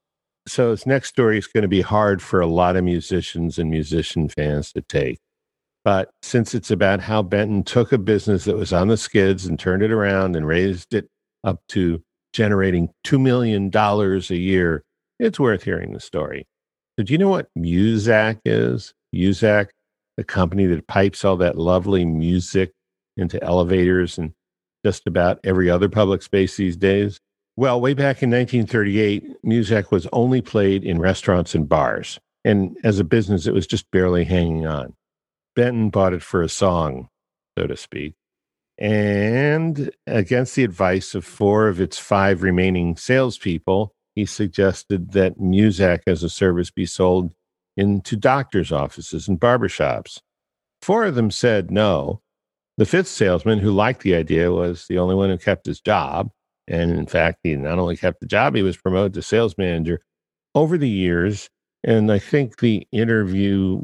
So 0.46 0.70
this 0.70 0.86
next 0.86 1.08
story 1.08 1.38
is 1.38 1.46
going 1.46 1.62
to 1.62 1.68
be 1.68 1.80
hard 1.80 2.22
for 2.22 2.40
a 2.40 2.46
lot 2.46 2.76
of 2.76 2.84
musicians 2.84 3.58
and 3.58 3.70
musician 3.70 4.28
fans 4.28 4.72
to 4.72 4.82
take. 4.82 5.18
But 5.84 6.10
since 6.22 6.54
it's 6.54 6.70
about 6.70 7.00
how 7.00 7.22
Benton 7.22 7.62
took 7.62 7.92
a 7.92 7.98
business 7.98 8.44
that 8.44 8.56
was 8.56 8.72
on 8.72 8.88
the 8.88 8.96
skids 8.96 9.44
and 9.44 9.58
turned 9.58 9.82
it 9.82 9.90
around 9.92 10.34
and 10.34 10.46
raised 10.46 10.94
it 10.94 11.08
up 11.44 11.60
to 11.68 12.02
generating 12.32 12.88
$2 13.04 13.20
million 13.20 13.70
a 13.74 14.34
year, 14.34 14.82
it's 15.18 15.38
worth 15.38 15.62
hearing 15.62 15.92
the 15.92 16.00
story. 16.00 16.46
So, 16.98 17.04
do 17.04 17.12
you 17.12 17.18
know 17.18 17.28
what 17.28 17.48
Muzak 17.58 18.40
is? 18.44 18.94
Muzak, 19.14 19.68
the 20.16 20.24
company 20.24 20.66
that 20.66 20.86
pipes 20.86 21.24
all 21.24 21.36
that 21.38 21.58
lovely 21.58 22.04
music 22.04 22.72
into 23.16 23.42
elevators 23.42 24.18
and 24.18 24.32
just 24.84 25.06
about 25.06 25.40
every 25.44 25.70
other 25.70 25.88
public 25.88 26.22
space 26.22 26.56
these 26.56 26.76
days? 26.76 27.20
Well, 27.56 27.80
way 27.80 27.94
back 27.94 28.22
in 28.22 28.30
1938, 28.30 29.44
Muzak 29.44 29.90
was 29.90 30.08
only 30.12 30.42
played 30.42 30.84
in 30.84 30.98
restaurants 30.98 31.54
and 31.54 31.68
bars. 31.68 32.18
And 32.44 32.76
as 32.82 32.98
a 32.98 33.04
business, 33.04 33.46
it 33.46 33.54
was 33.54 33.66
just 33.66 33.90
barely 33.90 34.24
hanging 34.24 34.66
on. 34.66 34.94
Benton 35.54 35.90
bought 35.90 36.12
it 36.12 36.22
for 36.22 36.42
a 36.42 36.48
song, 36.48 37.08
so 37.56 37.66
to 37.66 37.76
speak. 37.76 38.14
And 38.76 39.90
against 40.06 40.56
the 40.56 40.64
advice 40.64 41.14
of 41.14 41.24
four 41.24 41.68
of 41.68 41.80
its 41.80 41.98
five 41.98 42.42
remaining 42.42 42.96
salespeople, 42.96 43.94
he 44.16 44.26
suggested 44.26 45.12
that 45.12 45.38
Muzak 45.38 46.00
as 46.06 46.22
a 46.22 46.28
service 46.28 46.70
be 46.70 46.86
sold 46.86 47.32
into 47.76 48.16
doctors' 48.16 48.72
offices 48.72 49.28
and 49.28 49.40
barbershops. 49.40 50.20
Four 50.82 51.04
of 51.04 51.14
them 51.14 51.30
said 51.30 51.70
no. 51.70 52.20
The 52.76 52.86
fifth 52.86 53.08
salesman, 53.08 53.60
who 53.60 53.70
liked 53.70 54.02
the 54.02 54.14
idea, 54.14 54.50
was 54.50 54.86
the 54.88 54.98
only 54.98 55.14
one 55.14 55.30
who 55.30 55.38
kept 55.38 55.66
his 55.66 55.80
job. 55.80 56.30
And 56.66 56.90
in 56.92 57.06
fact, 57.06 57.40
he 57.42 57.54
not 57.56 57.78
only 57.78 57.96
kept 57.96 58.20
the 58.20 58.26
job, 58.26 58.54
he 58.54 58.62
was 58.62 58.76
promoted 58.76 59.14
to 59.14 59.22
sales 59.22 59.56
manager 59.58 60.00
over 60.54 60.76
the 60.76 60.88
years. 60.88 61.48
And 61.84 62.10
I 62.10 62.18
think 62.18 62.58
the 62.58 62.86
interview 62.90 63.80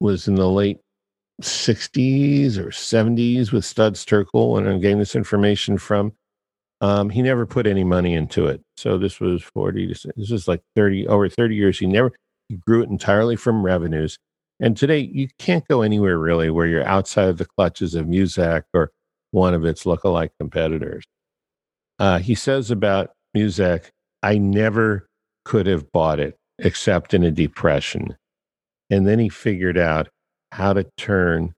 was 0.00 0.28
in 0.28 0.36
the 0.36 0.48
late 0.48 0.78
60s 1.42 2.56
or 2.56 2.68
70s 2.68 3.52
with 3.52 3.64
Studs 3.64 4.04
Terkel 4.04 4.58
and 4.58 4.68
I'm 4.68 4.80
getting 4.80 4.98
this 4.98 5.16
information 5.16 5.78
from. 5.78 6.12
Um, 6.80 7.10
he 7.10 7.22
never 7.22 7.46
put 7.46 7.66
any 7.66 7.84
money 7.84 8.14
into 8.14 8.46
it. 8.46 8.60
So 8.76 8.98
this 8.98 9.20
was 9.20 9.42
40 9.42 9.94
to, 9.94 10.12
this 10.16 10.30
is 10.30 10.48
like 10.48 10.62
30 10.74 11.06
over 11.06 11.28
30 11.28 11.54
years. 11.54 11.78
He 11.78 11.86
never 11.86 12.12
grew 12.58 12.82
it 12.82 12.90
entirely 12.90 13.36
from 13.36 13.64
revenues. 13.64 14.18
And 14.60 14.76
today 14.76 15.10
you 15.12 15.28
can't 15.38 15.66
go 15.68 15.82
anywhere 15.82 16.18
really 16.18 16.50
where 16.50 16.66
you're 16.66 16.86
outside 16.86 17.28
of 17.28 17.38
the 17.38 17.46
clutches 17.46 17.94
of 17.94 18.06
Muzak 18.06 18.62
or 18.72 18.92
one 19.30 19.54
of 19.54 19.64
its 19.64 19.84
lookalike 19.84 20.30
competitors. 20.38 21.04
Uh, 21.98 22.18
he 22.18 22.34
says 22.34 22.70
about 22.70 23.10
Muzak, 23.36 23.90
I 24.22 24.38
never 24.38 25.08
could 25.44 25.66
have 25.66 25.90
bought 25.90 26.20
it 26.20 26.36
except 26.58 27.14
in 27.14 27.24
a 27.24 27.30
depression. 27.30 28.16
And 28.90 29.06
then 29.06 29.18
he 29.18 29.28
figured 29.28 29.78
out 29.78 30.08
how 30.52 30.74
to 30.74 30.84
turn 30.96 31.54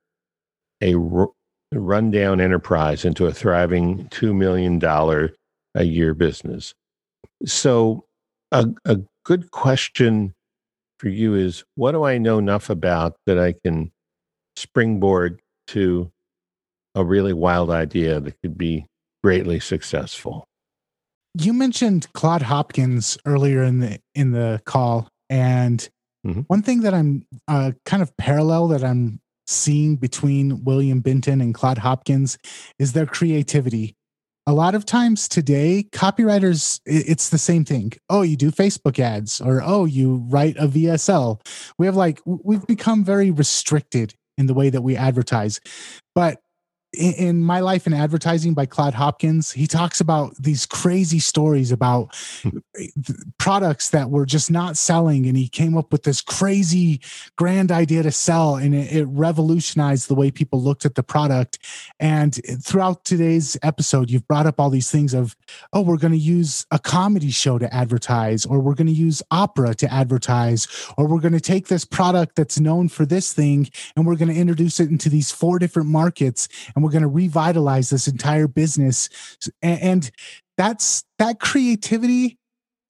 a 0.81 0.95
r- 0.95 1.31
rundown 1.73 2.41
enterprise 2.41 3.05
into 3.05 3.27
a 3.27 3.33
thriving 3.33 4.09
$2 4.09 4.35
million 4.35 4.81
a 5.75 5.85
year 5.85 6.15
business. 6.15 6.75
So, 7.45 8.05
a, 8.53 8.69
a 8.85 9.01
good 9.25 9.51
question 9.51 10.35
for 11.05 11.11
you 11.11 11.35
is 11.35 11.65
what 11.75 11.93
do 11.93 12.05
I 12.05 12.17
know 12.17 12.39
enough 12.39 12.71
about 12.71 13.17
that 13.27 13.39
I 13.39 13.53
can 13.53 13.93
springboard 14.57 15.43
to 15.67 16.11
a 16.95 17.05
really 17.05 17.35
wild 17.35 17.71
idea 17.71 18.21
that 18.21 18.41
could 18.41 18.57
be 18.57 18.87
greatly 19.23 19.61
successful? 19.61 20.47
You 21.35 21.53
mentioned 21.53 22.11
Claude 22.15 22.43
Hopkins 22.43 23.19
earlier 23.27 23.63
in 23.63 23.81
the 23.81 23.99
in 24.15 24.33
the 24.33 24.63
call, 24.65 25.09
and 25.29 25.87
Mm-hmm. 26.27 26.41
One 26.47 26.63
thing 26.63 26.81
that 26.81 26.95
I'm 26.95 27.27
uh, 27.49 27.73
kind 27.85 28.03
of 28.03 28.17
parallel 28.17 28.69
that 28.69 28.83
I'm 28.83 29.21
seeing 29.47 29.97
between 29.97 30.65
William 30.65 31.01
Benton 31.01 31.41
and 31.41 31.55
Claude 31.55 31.79
Hopkins 31.79 32.39
is 32.79 32.95
their 32.95 33.07
creativity. 33.07 33.95
A 34.47 34.53
lot 34.53 34.75
of 34.75 34.85
times 34.85 35.27
today, 35.27 35.87
copywriters, 35.91 36.81
it's 36.85 37.31
the 37.31 37.39
same 37.39 37.65
thing. 37.65 37.93
Oh, 38.11 38.21
you 38.21 38.37
do 38.37 38.51
Facebook 38.51 38.99
ads, 38.99 39.41
or 39.41 39.63
oh, 39.65 39.87
you 39.87 40.27
write 40.29 40.57
a 40.59 40.69
VSL. 40.69 41.41
We 41.79 41.87
have 41.87 41.97
like, 41.97 42.21
we've 42.27 42.67
become 42.67 43.05
very 43.05 43.31
restricted 43.31 44.15
in 44.37 44.47
the 44.47 44.53
way 44.53 44.69
that 44.69 44.83
we 44.83 44.97
advertise. 44.97 45.61
But 46.15 46.41
in, 46.95 47.43
my 47.43 47.61
life 47.61 47.87
in 47.87 47.93
advertising 47.93 48.55
by 48.55 48.67
Claude 48.67 48.95
Hopkins, 48.95 49.53
he 49.53 49.67
talks 49.67 50.01
about 50.01 50.35
these 50.39 50.67
crazy 50.67 51.19
stories 51.19 51.73
about 51.73 52.15
products 53.39 53.91
that 53.91 54.11
were 54.11 54.27
just 54.27 54.51
not 54.51 54.77
selling, 54.77 55.27
and 55.27 55.37
he 55.37 55.49
came 55.49 55.77
up 55.77 55.93
with 55.93 56.05
this 56.05 56.21
crazy 56.21 57.01
grand 57.37 57.73
idea 57.73 58.03
to 58.03 58.11
sell, 58.11 58.57
and 58.57 58.75
it, 58.75 58.93
it 58.93 59.05
revolutionized 59.07 60.09
the 60.09 60.15
way 60.15 60.31
people 60.31 60.63
looked 60.63 60.85
at 60.85 60.95
the 60.95 61.03
product. 61.03 61.59
And 61.99 62.35
throughout 62.63 63.05
today's 63.05 63.57
episode, 63.63 64.11
you've 64.11 64.29
brought 64.29 64.47
up 64.47 64.61
all 64.61 64.71
these 64.71 64.91
things 64.91 65.15
of, 65.15 65.37
oh, 65.73 65.81
we're 65.83 65.97
going 65.97 66.13
to 66.13 66.19
use 66.19 66.67
a 66.71 66.79
comedy 66.79 67.31
show 67.31 67.59
to 67.59 67.75
advertise, 67.75 68.47
or 68.47 68.61
we're 68.61 68.75
going 68.75 68.87
to 68.87 68.93
use 68.93 69.23
opera 69.31 69.75
to 69.75 69.93
advertise, 69.93 70.69
or 70.97 71.09
we're 71.09 71.21
going 71.21 71.33
to 71.33 71.41
take 71.41 71.69
this 71.69 71.85
product 71.85 72.37
that's 72.37 72.61
known 72.61 72.89
for 72.89 73.05
this 73.05 73.33
thing, 73.33 73.69
and 73.97 74.07
we're 74.07 74.17
going 74.17 74.33
to 74.33 74.41
introduce 74.41 74.79
it 74.79 74.91
into 74.91 75.09
these 75.09 75.31
four 75.33 75.59
different 75.59 75.89
markets, 75.89 76.49
and 76.75 76.84
we're 76.85 76.91
going 76.91 77.03
to 77.03 77.09
revitalize 77.09 77.89
this 77.89 78.07
entire 78.07 78.47
business. 78.47 79.09
And, 79.63 79.81
and 79.81 80.11
that's 80.57 81.03
that 81.19 81.41
creativity 81.41 82.39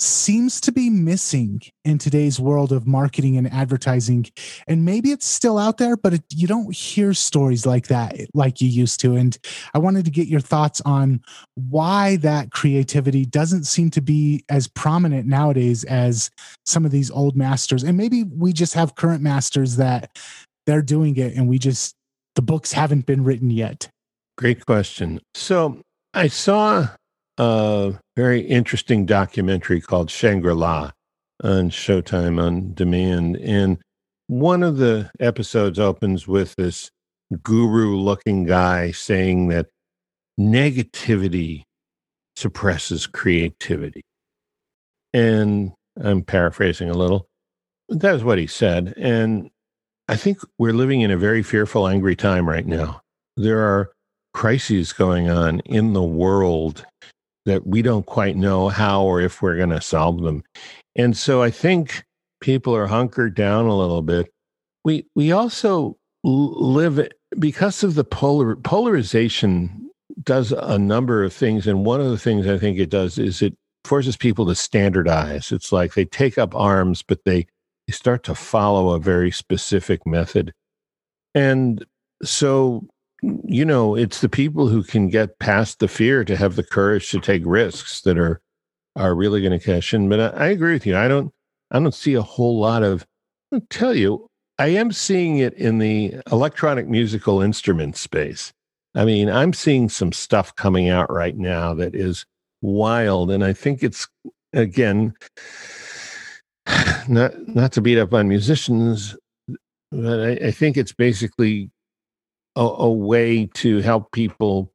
seems 0.00 0.60
to 0.60 0.72
be 0.72 0.90
missing 0.90 1.62
in 1.84 1.98
today's 1.98 2.40
world 2.40 2.72
of 2.72 2.86
marketing 2.86 3.36
and 3.36 3.50
advertising. 3.52 4.26
And 4.66 4.84
maybe 4.84 5.12
it's 5.12 5.24
still 5.24 5.56
out 5.56 5.78
there 5.78 5.96
but 5.96 6.14
it, 6.14 6.22
you 6.30 6.48
don't 6.48 6.74
hear 6.74 7.14
stories 7.14 7.64
like 7.64 7.86
that 7.86 8.16
like 8.34 8.60
you 8.60 8.68
used 8.68 8.98
to. 9.00 9.14
And 9.14 9.38
i 9.72 9.78
wanted 9.78 10.04
to 10.04 10.10
get 10.10 10.26
your 10.26 10.40
thoughts 10.40 10.82
on 10.84 11.22
why 11.54 12.16
that 12.16 12.50
creativity 12.50 13.24
doesn't 13.24 13.64
seem 13.64 13.90
to 13.90 14.02
be 14.02 14.44
as 14.48 14.66
prominent 14.66 15.28
nowadays 15.28 15.84
as 15.84 16.30
some 16.66 16.84
of 16.84 16.90
these 16.90 17.10
old 17.12 17.36
masters. 17.36 17.84
And 17.84 17.96
maybe 17.96 18.24
we 18.24 18.52
just 18.52 18.74
have 18.74 18.96
current 18.96 19.22
masters 19.22 19.76
that 19.76 20.18
they're 20.66 20.82
doing 20.82 21.16
it 21.16 21.36
and 21.36 21.48
we 21.48 21.58
just 21.58 21.94
the 22.34 22.42
books 22.42 22.72
haven't 22.72 23.06
been 23.06 23.24
written 23.24 23.50
yet 23.50 23.88
great 24.36 24.64
question 24.66 25.20
so 25.34 25.80
i 26.14 26.26
saw 26.26 26.88
a 27.38 27.94
very 28.16 28.40
interesting 28.40 29.06
documentary 29.06 29.80
called 29.80 30.10
Shangri 30.10 30.54
La 30.54 30.92
on 31.42 31.70
Showtime 31.70 32.40
on 32.40 32.74
demand. 32.74 33.36
And 33.36 33.78
one 34.28 34.62
of 34.62 34.76
the 34.76 35.10
episodes 35.20 35.78
opens 35.78 36.28
with 36.28 36.54
this 36.56 36.90
guru 37.42 37.96
looking 37.96 38.44
guy 38.44 38.92
saying 38.92 39.48
that 39.48 39.66
negativity 40.38 41.62
suppresses 42.36 43.06
creativity. 43.06 44.02
And 45.12 45.72
I'm 46.00 46.22
paraphrasing 46.22 46.90
a 46.90 46.94
little. 46.94 47.26
That's 47.88 48.22
what 48.22 48.38
he 48.38 48.46
said. 48.46 48.94
And 48.96 49.50
I 50.08 50.16
think 50.16 50.38
we're 50.58 50.72
living 50.72 51.00
in 51.00 51.10
a 51.10 51.16
very 51.16 51.42
fearful, 51.42 51.88
angry 51.88 52.16
time 52.16 52.48
right 52.48 52.66
now. 52.66 53.00
There 53.36 53.60
are 53.60 53.90
crises 54.34 54.92
going 54.92 55.30
on 55.30 55.60
in 55.60 55.92
the 55.92 56.02
world 56.02 56.84
that 57.46 57.66
we 57.66 57.82
don't 57.82 58.06
quite 58.06 58.36
know 58.36 58.68
how 58.68 59.02
or 59.02 59.20
if 59.20 59.40
we're 59.40 59.56
going 59.56 59.70
to 59.70 59.80
solve 59.80 60.22
them. 60.22 60.42
And 60.96 61.16
so 61.16 61.42
I 61.42 61.50
think 61.50 62.04
people 62.40 62.74
are 62.76 62.86
hunkered 62.86 63.34
down 63.34 63.66
a 63.66 63.76
little 63.76 64.02
bit. 64.02 64.30
We 64.84 65.06
we 65.14 65.32
also 65.32 65.96
live 66.22 67.08
because 67.38 67.82
of 67.82 67.94
the 67.94 68.04
polar 68.04 68.56
polarization 68.56 69.90
does 70.22 70.52
a 70.52 70.78
number 70.78 71.24
of 71.24 71.32
things 71.32 71.66
and 71.66 71.84
one 71.84 72.00
of 72.00 72.10
the 72.10 72.18
things 72.18 72.46
I 72.46 72.58
think 72.58 72.78
it 72.78 72.90
does 72.90 73.18
is 73.18 73.42
it 73.42 73.54
forces 73.84 74.16
people 74.16 74.46
to 74.46 74.54
standardize. 74.54 75.52
It's 75.52 75.72
like 75.72 75.94
they 75.94 76.04
take 76.04 76.38
up 76.38 76.54
arms 76.54 77.02
but 77.02 77.24
they, 77.24 77.46
they 77.86 77.92
start 77.92 78.22
to 78.24 78.34
follow 78.34 78.90
a 78.90 78.98
very 78.98 79.30
specific 79.30 80.06
method. 80.06 80.52
And 81.34 81.84
so 82.22 82.86
you 83.42 83.64
know, 83.64 83.94
it's 83.94 84.20
the 84.20 84.28
people 84.28 84.68
who 84.68 84.82
can 84.82 85.08
get 85.08 85.38
past 85.38 85.78
the 85.78 85.88
fear 85.88 86.24
to 86.24 86.36
have 86.36 86.56
the 86.56 86.62
courage 86.62 87.10
to 87.10 87.20
take 87.20 87.42
risks 87.44 88.02
that 88.02 88.18
are 88.18 88.40
are 88.96 89.14
really 89.14 89.40
going 89.40 89.58
to 89.58 89.64
cash 89.64 89.92
in. 89.92 90.08
But 90.08 90.20
I, 90.20 90.44
I, 90.44 90.46
agree 90.48 90.72
with 90.72 90.86
you. 90.86 90.96
I 90.96 91.08
don't 91.08 91.32
I 91.70 91.80
don't 91.80 91.94
see 91.94 92.14
a 92.14 92.22
whole 92.22 92.58
lot 92.58 92.82
of. 92.82 93.06
I'll 93.52 93.60
tell 93.70 93.94
you, 93.94 94.28
I 94.58 94.68
am 94.68 94.92
seeing 94.92 95.38
it 95.38 95.54
in 95.54 95.78
the 95.78 96.14
electronic 96.30 96.86
musical 96.86 97.40
instrument 97.40 97.96
space. 97.96 98.52
I 98.94 99.04
mean, 99.04 99.28
I'm 99.28 99.52
seeing 99.52 99.88
some 99.88 100.12
stuff 100.12 100.54
coming 100.54 100.88
out 100.88 101.10
right 101.10 101.36
now 101.36 101.74
that 101.74 101.94
is 101.94 102.26
wild, 102.62 103.30
and 103.30 103.42
I 103.42 103.52
think 103.52 103.82
it's 103.82 104.06
again 104.52 105.14
not 107.08 107.32
not 107.48 107.72
to 107.72 107.80
beat 107.80 107.98
up 107.98 108.12
on 108.12 108.28
musicians, 108.28 109.16
but 109.90 110.20
I, 110.20 110.46
I 110.46 110.50
think 110.50 110.76
it's 110.76 110.92
basically 110.92 111.70
a, 112.56 112.62
a 112.62 112.90
way 112.90 113.46
to 113.54 113.80
help 113.80 114.12
people 114.12 114.72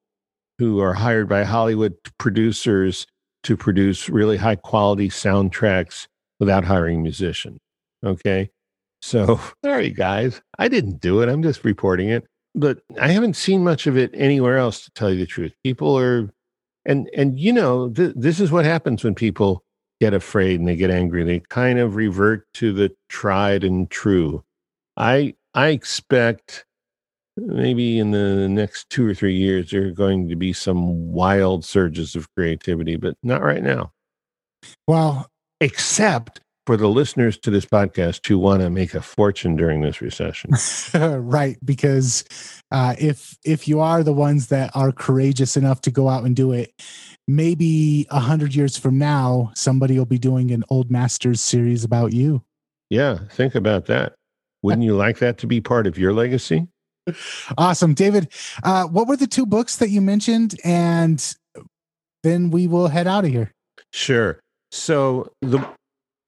who 0.58 0.80
are 0.82 0.94
hired 0.94 1.30
by 1.30 1.44
Hollywood 1.44 1.96
producers 2.18 3.08
to 3.44 3.56
produce 3.56 4.10
really 4.10 4.38
high 4.38 4.56
quality 4.56 5.10
soundtracks 5.10 6.08
without 6.40 6.66
hiring 6.66 7.02
musicians. 7.02 7.60
Okay. 8.06 8.50
So, 9.02 9.40
sorry, 9.66 9.90
guys. 9.92 10.42
I 10.58 10.68
didn't 10.68 11.00
do 11.00 11.22
it. 11.22 11.30
I'm 11.30 11.44
just 11.44 11.64
reporting 11.64 12.10
it. 12.10 12.26
But 12.56 12.80
I 13.00 13.10
haven't 13.10 13.36
seen 13.36 13.64
much 13.64 13.88
of 13.88 13.98
it 13.98 14.12
anywhere 14.14 14.58
else, 14.58 14.84
to 14.84 14.92
tell 14.92 15.12
you 15.12 15.20
the 15.20 15.26
truth. 15.26 15.54
People 15.64 15.98
are, 15.98 16.30
and, 16.86 17.10
and 17.16 17.40
you 17.40 17.54
know, 17.54 17.90
th- 17.90 18.14
this 18.16 18.40
is 18.40 18.52
what 18.52 18.66
happens 18.66 19.04
when 19.04 19.16
people 19.16 19.64
get 20.00 20.14
afraid 20.14 20.60
and 20.60 20.68
they 20.68 20.76
get 20.76 20.92
angry. 20.92 21.24
They 21.24 21.40
kind 21.40 21.80
of 21.80 21.96
revert 21.96 22.52
to 22.56 22.74
the 22.74 22.96
tried 23.10 23.64
and 23.64 23.90
true. 23.90 24.44
I, 24.98 25.36
I 25.54 25.70
expect 25.70 26.66
maybe 27.38 28.00
in 28.00 28.12
the 28.12 28.48
next 28.50 28.90
two 28.90 29.06
or 29.06 29.14
three 29.14 29.36
years 29.36 29.72
there 29.72 29.88
are 29.88 29.92
going 29.92 30.30
to 30.30 30.36
be 30.36 30.54
some 30.54 31.12
wild 31.12 31.64
surges 31.64 32.16
of 32.16 32.34
creativity 32.36 32.96
but 32.96 33.16
not 33.24 33.42
right 33.42 33.64
now 33.64 33.92
well 34.88 35.30
except 35.62 36.42
for 36.70 36.78
the 36.78 36.88
listeners 36.88 37.36
to 37.36 37.50
this 37.50 37.66
podcast 37.66 38.28
who 38.28 38.38
want 38.38 38.62
to 38.62 38.70
make 38.70 38.94
a 38.94 39.02
fortune 39.02 39.56
during 39.56 39.82
this 39.82 40.02
recession 40.02 40.52
right 41.20 41.58
because 41.66 42.24
uh, 42.70 42.94
if 43.00 43.36
if 43.44 43.68
you 43.68 43.80
are 43.80 44.04
the 44.04 44.14
ones 44.14 44.50
that 44.50 44.70
are 44.76 44.92
courageous 44.92 45.58
enough 45.58 45.82
to 45.82 45.90
go 45.90 46.08
out 46.08 46.24
and 46.24 46.36
do 46.36 46.52
it 46.52 46.72
maybe 47.28 48.06
a 48.12 48.20
hundred 48.20 48.54
years 48.54 48.78
from 48.78 49.00
now 49.00 49.52
somebody 49.56 49.98
will 49.98 50.06
be 50.06 50.20
doing 50.20 50.52
an 50.52 50.64
old 50.70 50.92
masters 50.92 51.42
series 51.42 51.84
about 51.84 52.14
you 52.14 52.40
yeah 52.92 53.18
think 53.32 53.56
about 53.56 53.88
that 53.88 54.14
wouldn't 54.62 54.84
you 54.84 54.96
like 54.96 55.18
that 55.18 55.40
to 55.40 55.48
be 55.48 55.60
part 55.60 55.88
of 55.88 55.98
your 55.98 56.14
legacy 56.14 56.68
awesome. 57.58 57.96
David, 57.96 58.32
uh, 58.62 58.84
what 58.84 59.08
were 59.08 59.18
the 59.18 59.26
two 59.26 59.48
books 59.48 59.78
that 59.78 59.90
you 59.90 60.00
mentioned? 60.00 60.54
And 60.64 61.36
then 62.22 62.52
we 62.52 62.68
will 62.68 62.90
head 62.90 63.08
out 63.08 63.26
of 63.26 63.32
here. 63.32 63.52
Sure. 63.92 64.40
So 64.70 65.32
the 65.42 65.68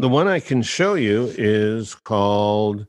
the 0.02 0.10
one 0.10 0.28
I 0.28 0.40
can 0.40 0.64
show 0.64 0.96
you 0.96 1.32
is 1.38 1.94
called 1.94 2.88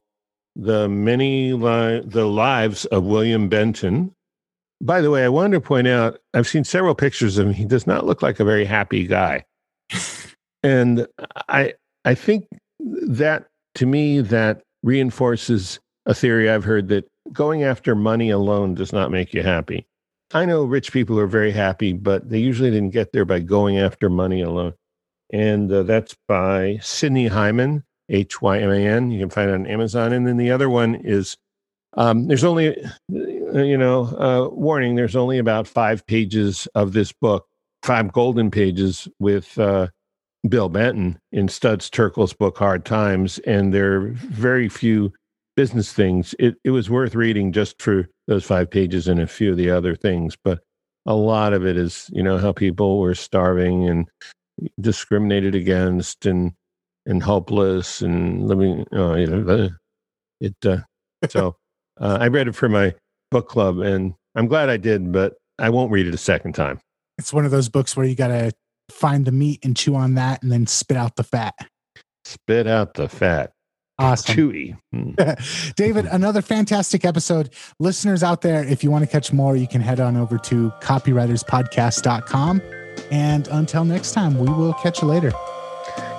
the 0.57 0.89
many 0.89 1.53
li- 1.53 2.03
the 2.05 2.25
lives 2.25 2.87
of 2.87 3.05
William 3.05 3.49
Benton. 3.51 4.15
By 4.81 5.03
the 5.03 5.11
way, 5.11 5.23
I 5.23 5.29
wanted 5.29 5.57
to 5.57 5.61
point 5.61 5.89
out 5.89 6.19
I've 6.33 6.49
seen 6.49 6.65
several 6.65 6.95
pictures 6.95 7.37
of 7.37 7.47
him. 7.47 7.53
He 7.53 7.67
does 7.67 7.87
not 7.87 8.07
look 8.07 8.23
like 8.23 8.41
a 8.41 8.45
very 8.45 8.65
happy 8.65 9.07
guy, 9.07 9.45
and 10.63 11.07
I 11.49 11.75
I 12.07 12.15
think 12.15 12.47
that 12.81 13.47
to 13.75 13.87
me 13.87 14.23
that 14.23 14.63
reinforces 14.83 15.81
a 16.07 16.15
theory 16.15 16.51
I've 16.51 16.65
heard 16.65 16.89
that 16.89 17.07
going 17.31 17.63
after 17.63 17.95
money 17.95 18.31
alone 18.31 18.75
does 18.75 18.93
not 18.93 19.11
make 19.11 19.35
you 19.35 19.43
happy. 19.43 19.87
I 20.33 20.47
know 20.47 20.65
rich 20.65 20.93
people 20.93 21.19
are 21.21 21.27
very 21.27 21.53
happy, 21.53 21.93
but 21.93 22.31
they 22.31 22.39
usually 22.39 22.71
didn't 22.71 22.91
get 22.91 23.13
there 23.13 23.27
by 23.27 23.41
going 23.41 23.79
after 23.79 24.09
money 24.09 24.41
alone. 24.41 24.73
And 25.33 25.73
uh, 25.73 25.83
that's 25.85 26.17
by 26.29 26.79
Sidney 26.83 27.27
Hyman, 27.27 27.85
H 28.09 28.43
Y 28.43 28.59
M 28.59 28.71
A 28.71 28.87
N. 28.87 29.11
You 29.11 29.21
can 29.21 29.31
find 29.31 29.51
it 29.51 29.55
on 29.55 29.67
Amazon. 29.67 30.13
And 30.13 30.27
then 30.27 30.37
the 30.37 30.51
other 30.51 30.69
one 30.69 30.95
is 30.97 31.37
um, 31.97 32.27
there's 32.29 32.45
only, 32.45 32.77
uh, 32.85 33.63
you 33.63 33.77
know, 33.77 34.05
uh, 34.19 34.49
warning, 34.55 34.95
there's 34.95 35.17
only 35.17 35.39
about 35.39 35.67
five 35.67 36.07
pages 36.07 36.67
of 36.75 36.93
this 36.93 37.13
book, 37.13 37.47
five 37.83 38.13
golden 38.13 38.51
pages 38.51 39.09
with 39.19 39.59
uh, 39.59 39.89
Bill 40.49 40.69
Benton 40.69 41.19
in 41.33 41.49
Studs 41.49 41.91
Terkel's 41.91 42.33
book, 42.33 42.59
Hard 42.59 42.85
Times. 42.85 43.39
And 43.41 43.75
there 43.75 43.95
are 43.95 44.09
very 44.11 44.69
few 44.69 45.13
business 45.57 45.93
things, 45.93 46.35
it, 46.39 46.57
it 46.65 46.71
was 46.71 46.89
worth 46.89 47.15
reading 47.15 47.53
just 47.53 47.81
for 47.81 48.09
those 48.27 48.45
five 48.45 48.71
pages 48.71 49.09
and 49.09 49.21
a 49.21 49.27
few 49.27 49.51
of 49.51 49.57
the 49.57 49.71
other 49.71 49.95
things. 49.95 50.37
But 50.43 50.61
a 51.07 51.15
lot 51.15 51.53
of 51.53 51.67
it 51.67 51.77
is, 51.77 52.09
you 52.13 52.23
know, 52.23 52.39
how 52.39 52.53
people 52.53 53.01
were 53.01 53.15
starving 53.15 53.89
and 53.89 54.09
discriminated 54.81 55.55
against 55.55 56.27
and 56.27 56.53
and 57.07 57.23
helpless 57.23 58.03
and 58.03 58.47
living. 58.47 58.87
Uh, 58.93 59.15
you 59.15 59.27
know, 59.27 59.71
it. 60.41 60.55
Uh, 60.65 60.79
so 61.29 61.57
uh, 62.01 62.19
I 62.21 62.29
read 62.29 62.49
it 62.49 62.55
for 62.55 62.69
my 62.69 62.95
book 63.31 63.49
club, 63.49 63.79
and 63.79 64.15
I'm 64.35 64.47
glad 64.47 64.69
I 64.69 64.77
did. 64.77 65.13
But 65.13 65.35
I 65.59 65.71
won't 65.71 65.93
read 65.93 66.07
it 66.07 66.15
a 66.15 66.19
second 66.19 66.55
time. 66.55 66.81
It's 67.19 67.33
one 67.33 67.45
of 67.45 67.51
those 67.51 67.69
books 67.69 67.97
where 67.97 68.07
you 68.07 68.15
got 68.15 68.29
to 68.29 68.53
find 68.91 69.25
the 69.25 69.33
meat 69.33 69.65
and 69.65 69.77
chew 69.77 69.95
on 69.95 70.15
that, 70.15 70.43
and 70.43 70.51
then 70.51 70.67
spit 70.67 70.97
out 70.97 71.17
the 71.17 71.25
fat. 71.25 71.55
Spit 72.25 72.67
out 72.67 72.95
the 72.95 73.09
fat. 73.09 73.53
Awesome. 73.99 74.35
Chewy. 74.35 74.79
Mm. 74.95 75.75
David, 75.77 76.07
another 76.11 76.43
fantastic 76.43 77.05
episode. 77.05 77.51
Listeners 77.79 78.23
out 78.23 78.43
there, 78.43 78.65
if 78.65 78.83
you 78.83 78.91
want 78.91 79.05
to 79.05 79.11
catch 79.11 79.33
more, 79.33 79.57
you 79.57 79.69
can 79.69 79.81
head 79.81 80.01
on 80.01 80.17
over 80.17 80.39
to 80.39 80.71
copywriterspodcast.com. 80.83 82.82
And 83.11 83.49
until 83.49 83.85
next 83.85 84.13
time, 84.13 84.39
we 84.39 84.51
will 84.51 84.75
catch 84.75 85.03
you 85.03 85.09
later. 85.09 85.33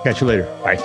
Catch 0.03 0.21
you 0.21 0.27
later. 0.27 0.43
Bye. 0.63 0.77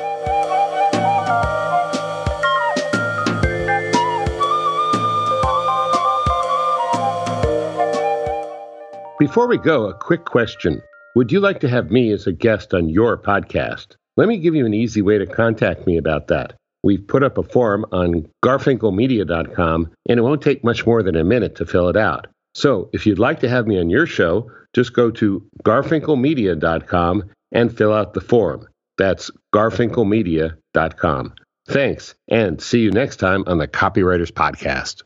Before 9.19 9.49
we 9.49 9.59
go, 9.59 9.89
a 9.89 9.95
quick 9.95 10.25
question. 10.25 10.81
Would 11.17 11.33
you 11.33 11.41
like 11.41 11.59
to 11.61 11.69
have 11.69 11.91
me 11.91 12.13
as 12.13 12.27
a 12.27 12.33
guest 12.33 12.73
on 12.73 12.89
your 12.89 13.19
podcast? 13.19 13.97
Let 14.17 14.29
me 14.29 14.39
give 14.39 14.55
you 14.55 14.65
an 14.65 14.75
easy 14.75 15.03
way 15.03 15.19
to 15.19 15.27
contact 15.27 15.87
me 15.87 15.97
about 15.97 16.29
that. 16.29 16.55
We've 16.85 17.07
put 17.07 17.25
up 17.25 17.37
a 17.37 17.43
form 17.43 17.85
on 17.91 18.29
garfinkelmedia.com, 18.45 19.91
and 20.09 20.19
it 20.19 20.23
won't 20.23 20.43
take 20.43 20.63
much 20.63 20.87
more 20.87 21.03
than 21.03 21.17
a 21.17 21.25
minute 21.25 21.57
to 21.57 21.67
fill 21.67 21.89
it 21.89 21.97
out. 21.97 22.29
So 22.55 22.89
if 22.93 23.07
you'd 23.07 23.19
like 23.19 23.41
to 23.41 23.49
have 23.49 23.67
me 23.67 23.81
on 23.81 23.91
your 23.91 24.07
show, 24.07 24.51
just 24.75 24.93
go 24.93 25.11
to 25.13 25.47
garfinkelmedia.com 25.65 27.31
and 27.53 27.77
fill 27.77 27.93
out 27.93 28.15
the 28.15 28.21
form. 28.21 28.67
That's 28.97 29.31
garfinkelmedia.com. 29.55 31.35
Thanks, 31.69 32.15
and 32.29 32.63
see 32.63 32.81
you 32.81 32.91
next 32.91 33.17
time 33.17 33.45
on 33.47 33.59
the 33.59 33.69
Copywriters 33.69 34.33
Podcast. 34.33 35.03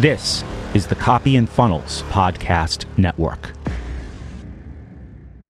This 0.00 0.44
is 0.74 0.86
the 0.86 0.94
Copy 0.94 1.34
and 1.36 1.48
Funnels 1.48 2.02
Podcast 2.04 2.84
Network. 2.96 3.52